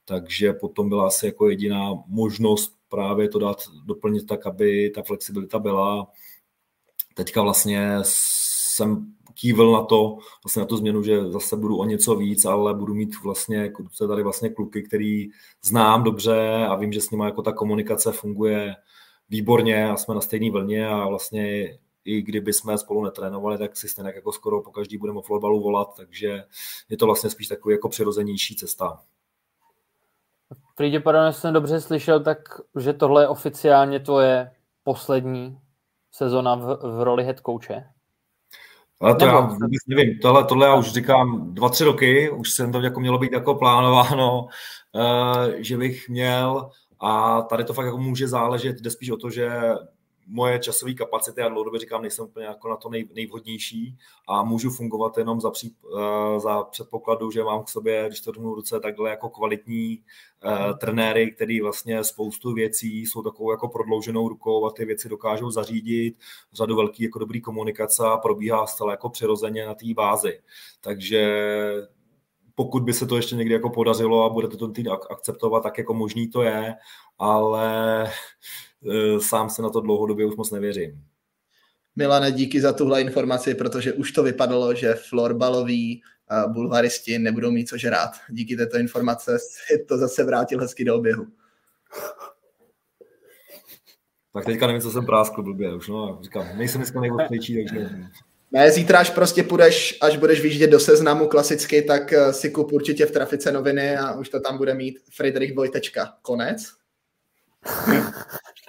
[0.05, 5.59] Takže potom byla asi jako jediná možnost právě to dát, doplnit tak, aby ta flexibilita
[5.59, 6.07] byla.
[7.15, 7.97] Teďka vlastně
[8.75, 12.73] jsem kývil na to, vlastně na tu změnu, že zase budu o něco víc, ale
[12.73, 15.29] budu mít vlastně, se tady vlastně kluky, který
[15.63, 18.75] znám dobře a vím, že s nimi jako ta komunikace funguje
[19.29, 23.89] výborně a jsme na stejné vlně a vlastně i kdyby jsme spolu netrénovali, tak si
[23.89, 26.43] stejně jako skoro po každý budeme o florbalu volat, takže
[26.89, 28.99] je to vlastně spíš takový jako přirozenější cesta.
[31.03, 32.37] Pardon, jsem dobře slyšel, tak
[32.79, 34.51] že tohle je oficiálně tvoje
[34.83, 35.59] poslední
[36.11, 37.89] sezona v, v roli head coache?
[39.03, 39.37] Ale to Nebo...
[39.37, 40.19] já vůbec nevím.
[40.19, 43.55] Tohle, tohle já už říkám dva, tři roky, už jsem to jako mělo být jako
[43.55, 49.17] plánováno, uh, že bych měl a tady to fakt jako může záležet, jde spíš o
[49.17, 49.51] to, že
[50.27, 54.69] moje časové kapacity, já dlouhodobě říkám, nejsem úplně jako na to nej, nejvhodnější a můžu
[54.69, 58.79] fungovat jenom za, pří, uh, za předpokladu, že mám k sobě, když to domů ruce,
[58.79, 60.03] takhle jako kvalitní
[60.45, 65.51] uh, trenéry, který vlastně spoustu věcí jsou takovou jako prodlouženou rukou a ty věci dokážou
[65.51, 66.15] zařídit,
[66.53, 70.39] řadu velký jako dobrý komunikace a probíhá stále jako přirozeně na té bázi.
[70.81, 71.43] Takže
[72.55, 75.93] pokud by se to ještě někdy jako podařilo a budete to tým akceptovat, tak jako
[75.93, 76.75] možný to je,
[77.19, 78.11] ale Eh,
[79.19, 81.03] sám se na to dlouhodobě už moc nevěřím.
[81.95, 87.69] Milane, díky za tuhle informaci, protože už to vypadalo, že florbaloví eh, bulvaristi nebudou mít
[87.69, 88.11] co žrát.
[88.29, 91.27] Díky této informace si to zase vrátil hezky do oběhu.
[94.33, 97.89] Tak teďka nevím, co jsem práskl blbě už, no, říkám, nejsem dneska nejostřejší, takže...
[98.51, 102.71] Ne, zítra, až prostě půjdeš, až budeš vyjíždět do seznamu klasicky, tak eh, si kup
[102.71, 106.13] určitě v trafice noviny a už to tam bude mít Friedrich Vojtečka.
[106.21, 106.63] Konec.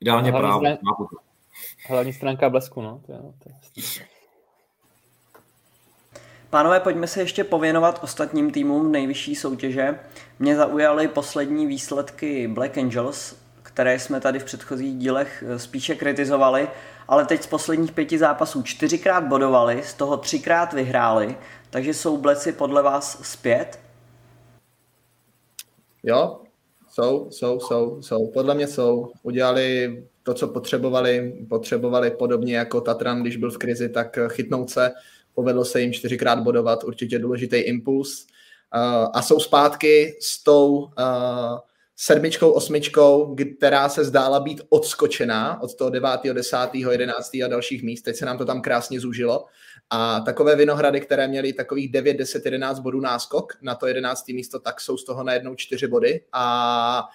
[0.00, 0.60] Ideálně hlavní právo.
[0.60, 0.96] Strán...
[1.88, 3.02] Hlavní stránka blesku, no.
[3.06, 4.06] To je, to je...
[6.50, 10.00] Pánové, pojďme se ještě pověnovat ostatním týmům nejvyšší soutěže.
[10.38, 16.68] Mě zaujaly poslední výsledky Black Angels, které jsme tady v předchozích dílech eh, spíše kritizovali,
[17.08, 21.36] ale teď z posledních pěti zápasů čtyřikrát bodovali, z toho třikrát vyhráli,
[21.70, 23.80] takže jsou Bleci podle vás zpět?
[26.02, 26.40] Jo,
[26.92, 28.26] jsou, jsou, jsou, jsou.
[28.26, 29.12] Podle mě jsou.
[29.22, 31.44] Udělali to, co potřebovali.
[31.48, 34.92] Potřebovali podobně jako Tatran, když byl v krizi, tak chytnout se.
[35.34, 38.26] Povedlo se jim čtyřikrát bodovat, určitě důležitý impuls.
[38.74, 40.88] Uh, a jsou zpátky s tou uh,
[41.96, 46.56] sedmičkou, osmičkou, která se zdála být odskočená od toho 9., 10.,
[46.90, 47.34] 11.
[47.34, 48.02] a dalších míst.
[48.02, 49.44] Teď se nám to tam krásně zúžilo.
[49.90, 54.28] A takové Vinohrady, které měly takových 9, 10, 11 bodů náskok na to 11.
[54.28, 56.24] místo, tak jsou z toho najednou 4 body.
[56.32, 57.08] A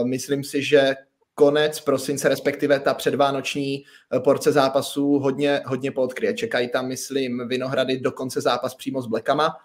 [0.00, 0.94] uh, myslím si, že
[1.38, 6.34] konec prosince, respektive ta předvánoční e, porce zápasů hodně, hodně poodkryje.
[6.34, 9.56] Čekají tam, myslím, Vinohrady do konce zápas přímo s Blekama,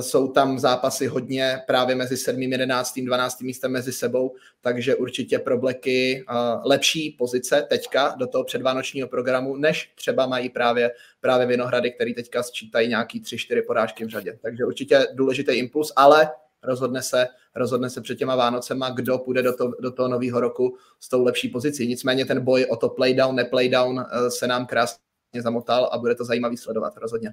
[0.00, 3.40] jsou tam zápasy hodně právě mezi 7., 11., 12.
[3.40, 6.24] místem mezi sebou, takže určitě pro Blacky
[6.64, 12.42] lepší pozice teďka do toho předvánočního programu, než třeba mají právě, právě Vinohrady, který teďka
[12.42, 14.38] sčítají nějaký 3-4 porážky v řadě.
[14.42, 16.30] Takže určitě důležitý impuls, ale
[16.62, 20.76] rozhodne se, rozhodne se před těma Vánocema, kdo půjde do, to, do toho nového roku
[21.00, 21.86] s tou lepší pozicí.
[21.86, 24.98] Nicméně ten boj o to playdown, neplaydown e, se nám krásně
[25.42, 27.32] zamotal a bude to zajímavý sledovat rozhodně.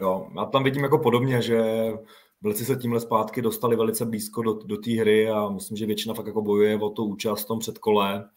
[0.00, 1.62] Jo, já tam vidím jako podobně, že
[2.42, 6.14] Vlci se tímhle zpátky dostali velice blízko do, do té hry a myslím, že většina
[6.14, 8.30] fakt jako bojuje o tu účast v tom předkole.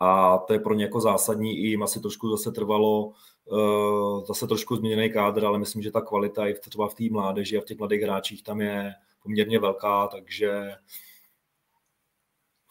[0.00, 1.58] a to je pro ně jako zásadní.
[1.58, 3.12] I jim asi trošku zase trvalo
[3.44, 7.58] uh, zase trošku změněný kádr, ale myslím, že ta kvalita i třeba v té mládeži
[7.58, 10.72] a v těch mladých hráčích tam je poměrně velká, takže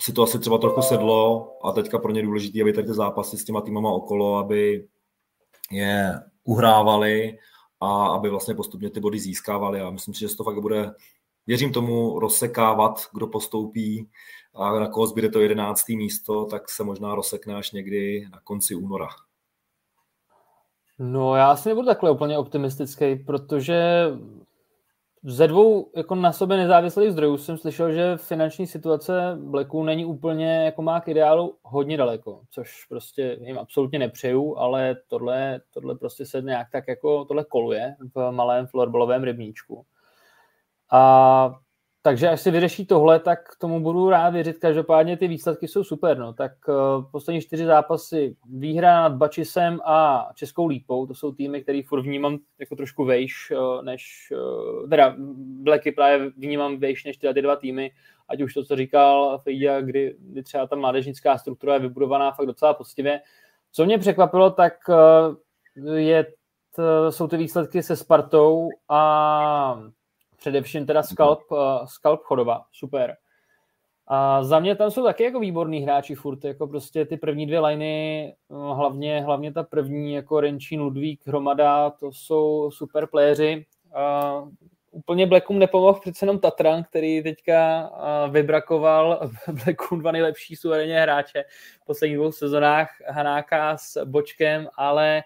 [0.02, 3.38] si to asi třeba trochu sedlo a teďka pro ně důležité, aby tady ty zápasy
[3.38, 4.88] s těma týmama okolo, aby
[5.72, 7.38] je uhrávali
[7.84, 9.82] a aby vlastně postupně ty body získávali.
[9.82, 10.94] A myslím si, že to fakt bude,
[11.48, 14.10] věřím tomu, rozsekávat, kdo postoupí
[14.56, 18.76] a na koho zbyde to jedenáctý místo, tak se možná rozsekne až někdy na konci
[18.76, 19.08] února.
[21.00, 24.08] No já asi nebudu takhle úplně optimistický, protože
[25.26, 30.66] ze dvou jako na sobě nezávislých zdrojů jsem slyšel, že finanční situace Blacku není úplně
[30.66, 36.26] jako má k ideálu hodně daleko, což prostě jim absolutně nepřeju, ale tohle, tohle prostě
[36.26, 39.86] se nějak tak jako tohle koluje v malém florbalovém rybníčku.
[40.92, 41.56] A
[42.06, 44.58] takže až se vyřeší tohle, tak tomu budu rád věřit.
[44.58, 46.18] Každopádně ty výsledky jsou super.
[46.18, 46.34] No.
[46.34, 46.76] Tak uh,
[47.12, 52.38] poslední čtyři zápasy výhra nad Bačisem a Českou lípou, to jsou týmy, které furt vnímám
[52.60, 55.16] jako trošku vejš, uh, než, uh, teda
[55.64, 57.92] Blacky právě vnímám vejš než tyhle ty dva týmy,
[58.30, 62.46] ať už to, co říkal Fejdia, kdy, kdy třeba ta mládežnická struktura je vybudovaná fakt
[62.46, 63.22] docela poctivě.
[63.72, 66.24] Co mě překvapilo, tak uh, je
[66.76, 69.84] t, jsou ty výsledky se Spartou a
[70.44, 73.16] Především teda Scalp, uh, Scalp Chodova, super.
[74.08, 77.60] A za mě tam jsou taky jako výborní hráči furt, jako prostě ty první dvě
[77.60, 83.66] liny, no, hlavně, hlavně ta první, jako Renčín, Ludvík, Hromada, to jsou super playeri.
[83.96, 84.44] A
[84.92, 87.92] úplně Blackům nepomohl přece jenom Tatran, který teďka
[88.30, 89.30] vybrakoval
[89.66, 91.44] Blackům dva nejlepší suverénně hráče
[91.82, 95.24] v posledních dvou sezonách, Hanáka s Bočkem, ale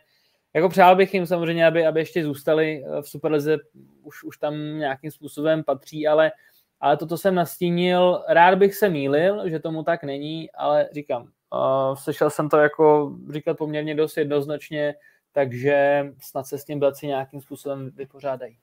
[0.57, 3.57] jako přál bych jim samozřejmě, aby, aby ještě zůstali eh, v Superlize,
[4.03, 6.31] už, už tam nějakým způsobem patří, ale,
[6.79, 8.23] ale toto jsem nastínil.
[8.29, 13.15] Rád bych se mýlil, že tomu tak není, ale říkám, uh, slyšel jsem to jako
[13.31, 14.95] říkat poměrně dost jednoznačně,
[15.31, 18.57] takže snad se s tím Blaci nějakým způsobem vypořádají.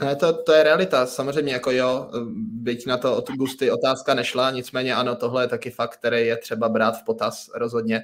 [0.00, 4.50] Ne, to, to je realita, samozřejmě jako jo, byť na to od Gusty otázka nešla,
[4.50, 8.02] nicméně ano, tohle je taky fakt, který je třeba brát v potaz rozhodně.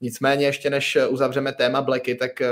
[0.00, 2.48] Nicméně ještě než uzavřeme téma Blacky, tak eh,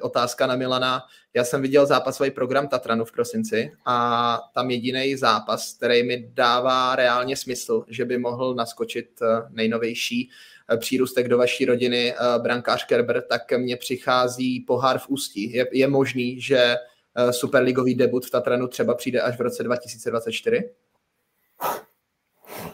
[0.00, 1.02] otázka na Milana.
[1.34, 6.96] Já jsem viděl zápasový program Tatranu v prosinci a tam jediný zápas, který mi dává
[6.96, 10.30] reálně smysl, že by mohl naskočit eh, nejnovější
[10.72, 15.52] eh, přírůstek do vaší rodiny brankář Kerber, tak mně přichází pohár v Ústí.
[15.52, 16.76] Je, je možný, že
[17.30, 20.70] superligový debut v Tatranu třeba přijde až v roce 2024?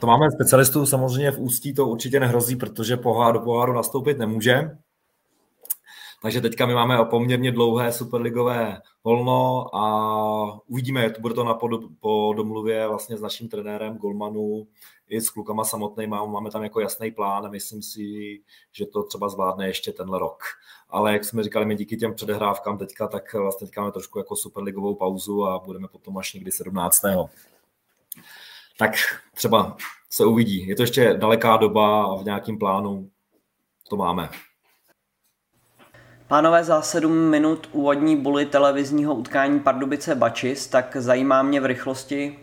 [0.01, 4.71] To máme specialistu samozřejmě v Ústí, to určitě nehrozí, protože pohár do poháru nastoupit nemůže.
[6.23, 11.71] Takže teďka my máme poměrně dlouhé superligové volno a uvidíme, to bude to na pod,
[12.01, 14.67] po domluvě vlastně s naším trenérem Golmanu
[15.09, 16.17] i s klukama samotnými.
[16.27, 18.41] Máme tam jako jasný plán a myslím si,
[18.73, 20.43] že to třeba zvládne ještě tenhle rok.
[20.89, 24.37] Ale jak jsme říkali, my díky těm předehrávkám teďka, tak vlastně teďka máme trošku jako
[24.37, 27.03] superligovou pauzu a budeme potom až někdy 17
[28.79, 28.93] tak
[29.35, 29.77] třeba
[30.11, 30.69] se uvidí.
[30.69, 33.11] Je to ještě daleká doba a v nějakém plánu
[33.89, 34.29] to máme.
[36.29, 42.39] Pánové, za sedm minut úvodní buly televizního utkání Pardubice Bačis, tak zajímá mě v rychlosti,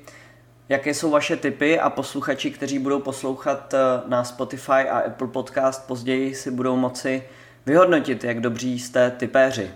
[0.70, 3.78] jaké jsou vaše typy a posluchači, kteří budou poslouchat eh,
[4.08, 7.24] na Spotify a Apple Podcast později si budou moci
[7.66, 9.72] vyhodnotit, jak dobří jste typéři.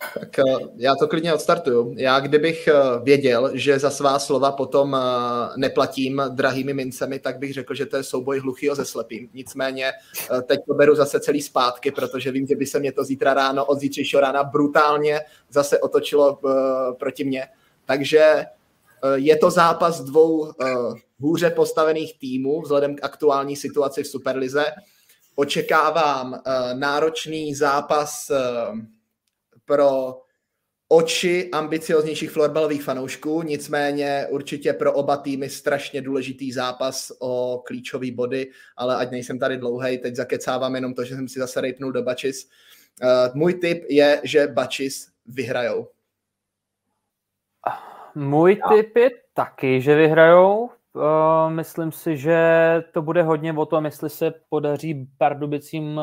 [0.00, 0.42] Tak eh,
[0.76, 1.94] já to klidně odstartuju.
[1.96, 5.00] Já kdybych eh, věděl, že za svá slova potom eh,
[5.56, 9.28] neplatím drahými mincemi, tak bych řekl, že to je souboj hluchýho se slepým.
[9.34, 9.92] Nicméně
[10.46, 13.64] teď to beru zase celý zpátky, protože vím, že by se mě to zítra ráno
[13.64, 15.20] od zítřejšího rána brutálně
[15.50, 16.38] zase otočilo
[16.98, 17.48] proti mně.
[17.84, 18.44] Takže
[19.14, 20.52] je to zápas dvou
[21.20, 24.64] hůře postavených týmů vzhledem k aktuální situaci v Superlize.
[25.36, 26.42] Očekávám
[26.74, 28.30] náročný zápas
[29.70, 30.22] pro
[30.88, 38.50] oči ambicioznějších florbalových fanoušků, nicméně určitě pro oba týmy strašně důležitý zápas o klíčové body,
[38.76, 42.02] ale ať nejsem tady dlouhej, teď zakecávám jenom to, že jsem si zase rejpnul do
[42.02, 42.50] Bačis.
[43.02, 45.88] Uh, můj tip je, že Bačis vyhrajou.
[48.14, 50.70] Můj tip je taky, že vyhrajou.
[50.92, 52.38] Uh, myslím si, že
[52.92, 56.00] to bude hodně o tom, jestli se podaří Pardubicím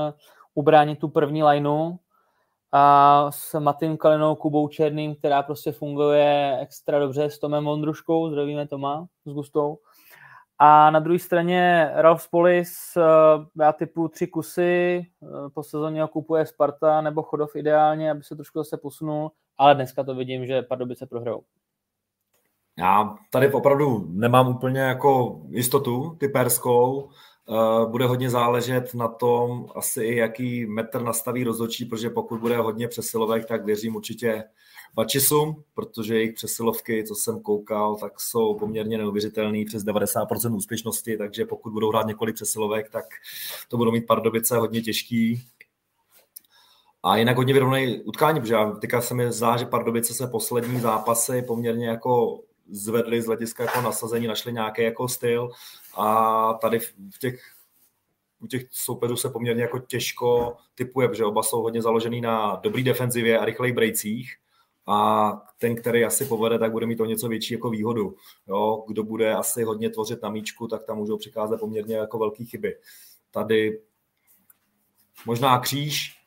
[0.53, 1.91] ubránit tu první lineu,
[2.72, 8.68] a s Matým Kalinou, Kubou Černým, která prostě funguje extra dobře s Tomem Vondruškou, zdravíme
[8.68, 9.80] Toma s Gustou.
[10.59, 16.07] A na druhé straně Ralf Spolis, eh, já typu tři kusy, eh, po sezóně ho
[16.07, 20.61] kupuje Sparta nebo Chodov ideálně, aby se trošku zase posunul, ale dneska to vidím, že
[20.61, 21.43] Pardubice prohrajou.
[22.80, 27.13] Já tady opravdu nemám úplně jako jistotu typerskou, Uh,
[27.85, 32.87] bude hodně záležet na tom, asi i jaký metr nastaví rozhodčí, protože pokud bude hodně
[32.87, 34.43] přesilovek, tak věřím určitě
[34.93, 41.45] Bačisům, protože jejich přesilovky, co jsem koukal, tak jsou poměrně neuvěřitelný, přes 90% úspěšnosti, takže
[41.45, 43.05] pokud budou hrát několik přesilovek, tak
[43.67, 45.43] to budou mít Pardubice hodně těžký.
[47.03, 51.41] A jinak hodně vyrovnaný utkání, protože teďka se mi zdá, že Pardubice se poslední zápasy
[51.41, 52.39] poměrně jako
[52.69, 55.49] zvedli z hlediska jako nasazení, našli nějaký jako styl
[55.97, 57.39] a tady v těch
[58.39, 62.83] u těch soupeřů se poměrně jako těžko typuje, protože oba jsou hodně založený na dobrý
[62.83, 64.37] defenzivě a rychlejch brejcích
[64.87, 68.15] a ten, který asi povede, tak bude mít o něco větší jako výhodu.
[68.47, 72.45] Jo, kdo bude asi hodně tvořit na míčku, tak tam můžou přicházet poměrně jako velké
[72.45, 72.77] chyby.
[73.31, 73.81] Tady
[75.25, 76.17] možná kříž.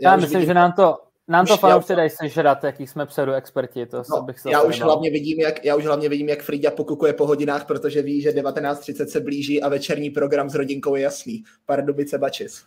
[0.00, 3.06] Já, Já myslím, že nám to, nám to fanoušci dají sežrat, jaký jsme
[3.36, 3.86] experti.
[3.86, 7.12] To no, bych já už, hlavně vidím, jak, já už hlavně vidím, jak Frida pokukuje
[7.12, 11.44] po hodinách, protože ví, že 19.30 se blíží a večerní program s rodinkou je jasný.
[11.66, 12.64] Pardubice Bačis.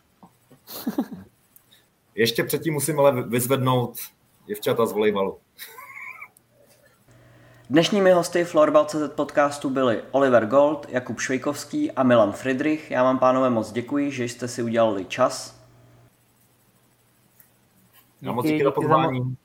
[2.15, 3.95] Ještě předtím musím ale vyzvednout
[4.45, 5.37] děvčata z volejbalu.
[7.69, 12.91] Dnešními hosty Florbal.cz podcastu byli Oliver Gold, Jakub Švejkovský a Milan Friedrich.
[12.91, 15.60] Já vám, pánové, moc děkuji, že jste si udělali čas.
[18.21, 19.35] Já moc díky za pozvání.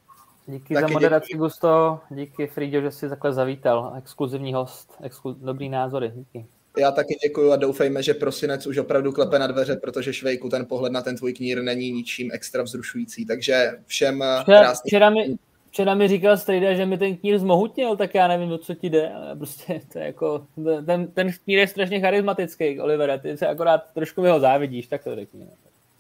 [0.47, 1.39] Díky Taky za moderaci, díky.
[1.39, 2.01] Gusto.
[2.11, 3.95] Díky, Fridio, že jsi takhle zavítal.
[3.99, 5.33] Exkluzivní host, exklu...
[5.33, 6.13] dobrý názory.
[6.15, 6.47] Díky.
[6.79, 10.67] Já taky děkuji a doufejme, že prosinec už opravdu klepe na dveře, protože Švejku ten
[10.67, 13.27] pohled na ten tvůj knír není ničím extra vzrušující.
[13.27, 14.89] Takže všem včera, krásný...
[14.89, 15.37] Včera mi,
[15.71, 18.91] včera mi říkal Strejda, že mi ten knír zmohutnil, tak já nevím, o co ti
[18.91, 20.47] jde, ale prostě to je jako,
[20.87, 25.15] ten, ten knír je strašně charismatický, Oliver, ty se akorát trošku ho závidíš, tak to
[25.15, 25.47] řekni.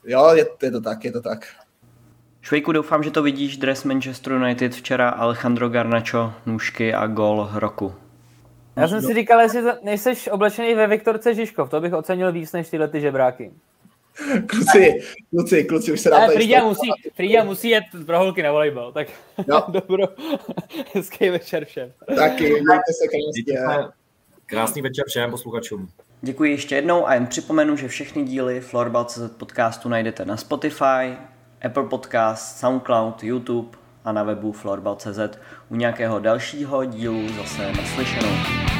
[0.06, 1.46] Jo, je, je to tak, je to tak.
[2.46, 7.94] Švejku, doufám, že to vidíš, dres Manchester United včera Alejandro Garnacho, nůžky a gol roku.
[8.76, 12.68] Já jsem si říkal, jestli nejseš oblečený ve Viktorce Žižkov, to bych ocenil víc než
[12.68, 13.52] tyhle ty žebráky.
[14.46, 14.98] Kluci,
[15.30, 19.08] kluci, kluci, už se dá Frida musí, Frida musí jet pro holky na volejbal, tak
[19.46, 19.64] no.
[19.68, 20.08] dobro,
[20.94, 21.92] hezký večer všem.
[22.16, 23.88] Taky, mějte se krásně.
[24.46, 25.88] Krásný večer všem posluchačům.
[26.22, 31.16] Děkuji ještě jednou a jen připomenu, že všechny díly Florbal.cz podcastu najdete na Spotify,
[31.62, 35.38] Apple Podcast, Soundcloud, YouTube a na webu florbal.cz.
[35.68, 38.75] U nějakého dalšího dílu zase naslyšenou.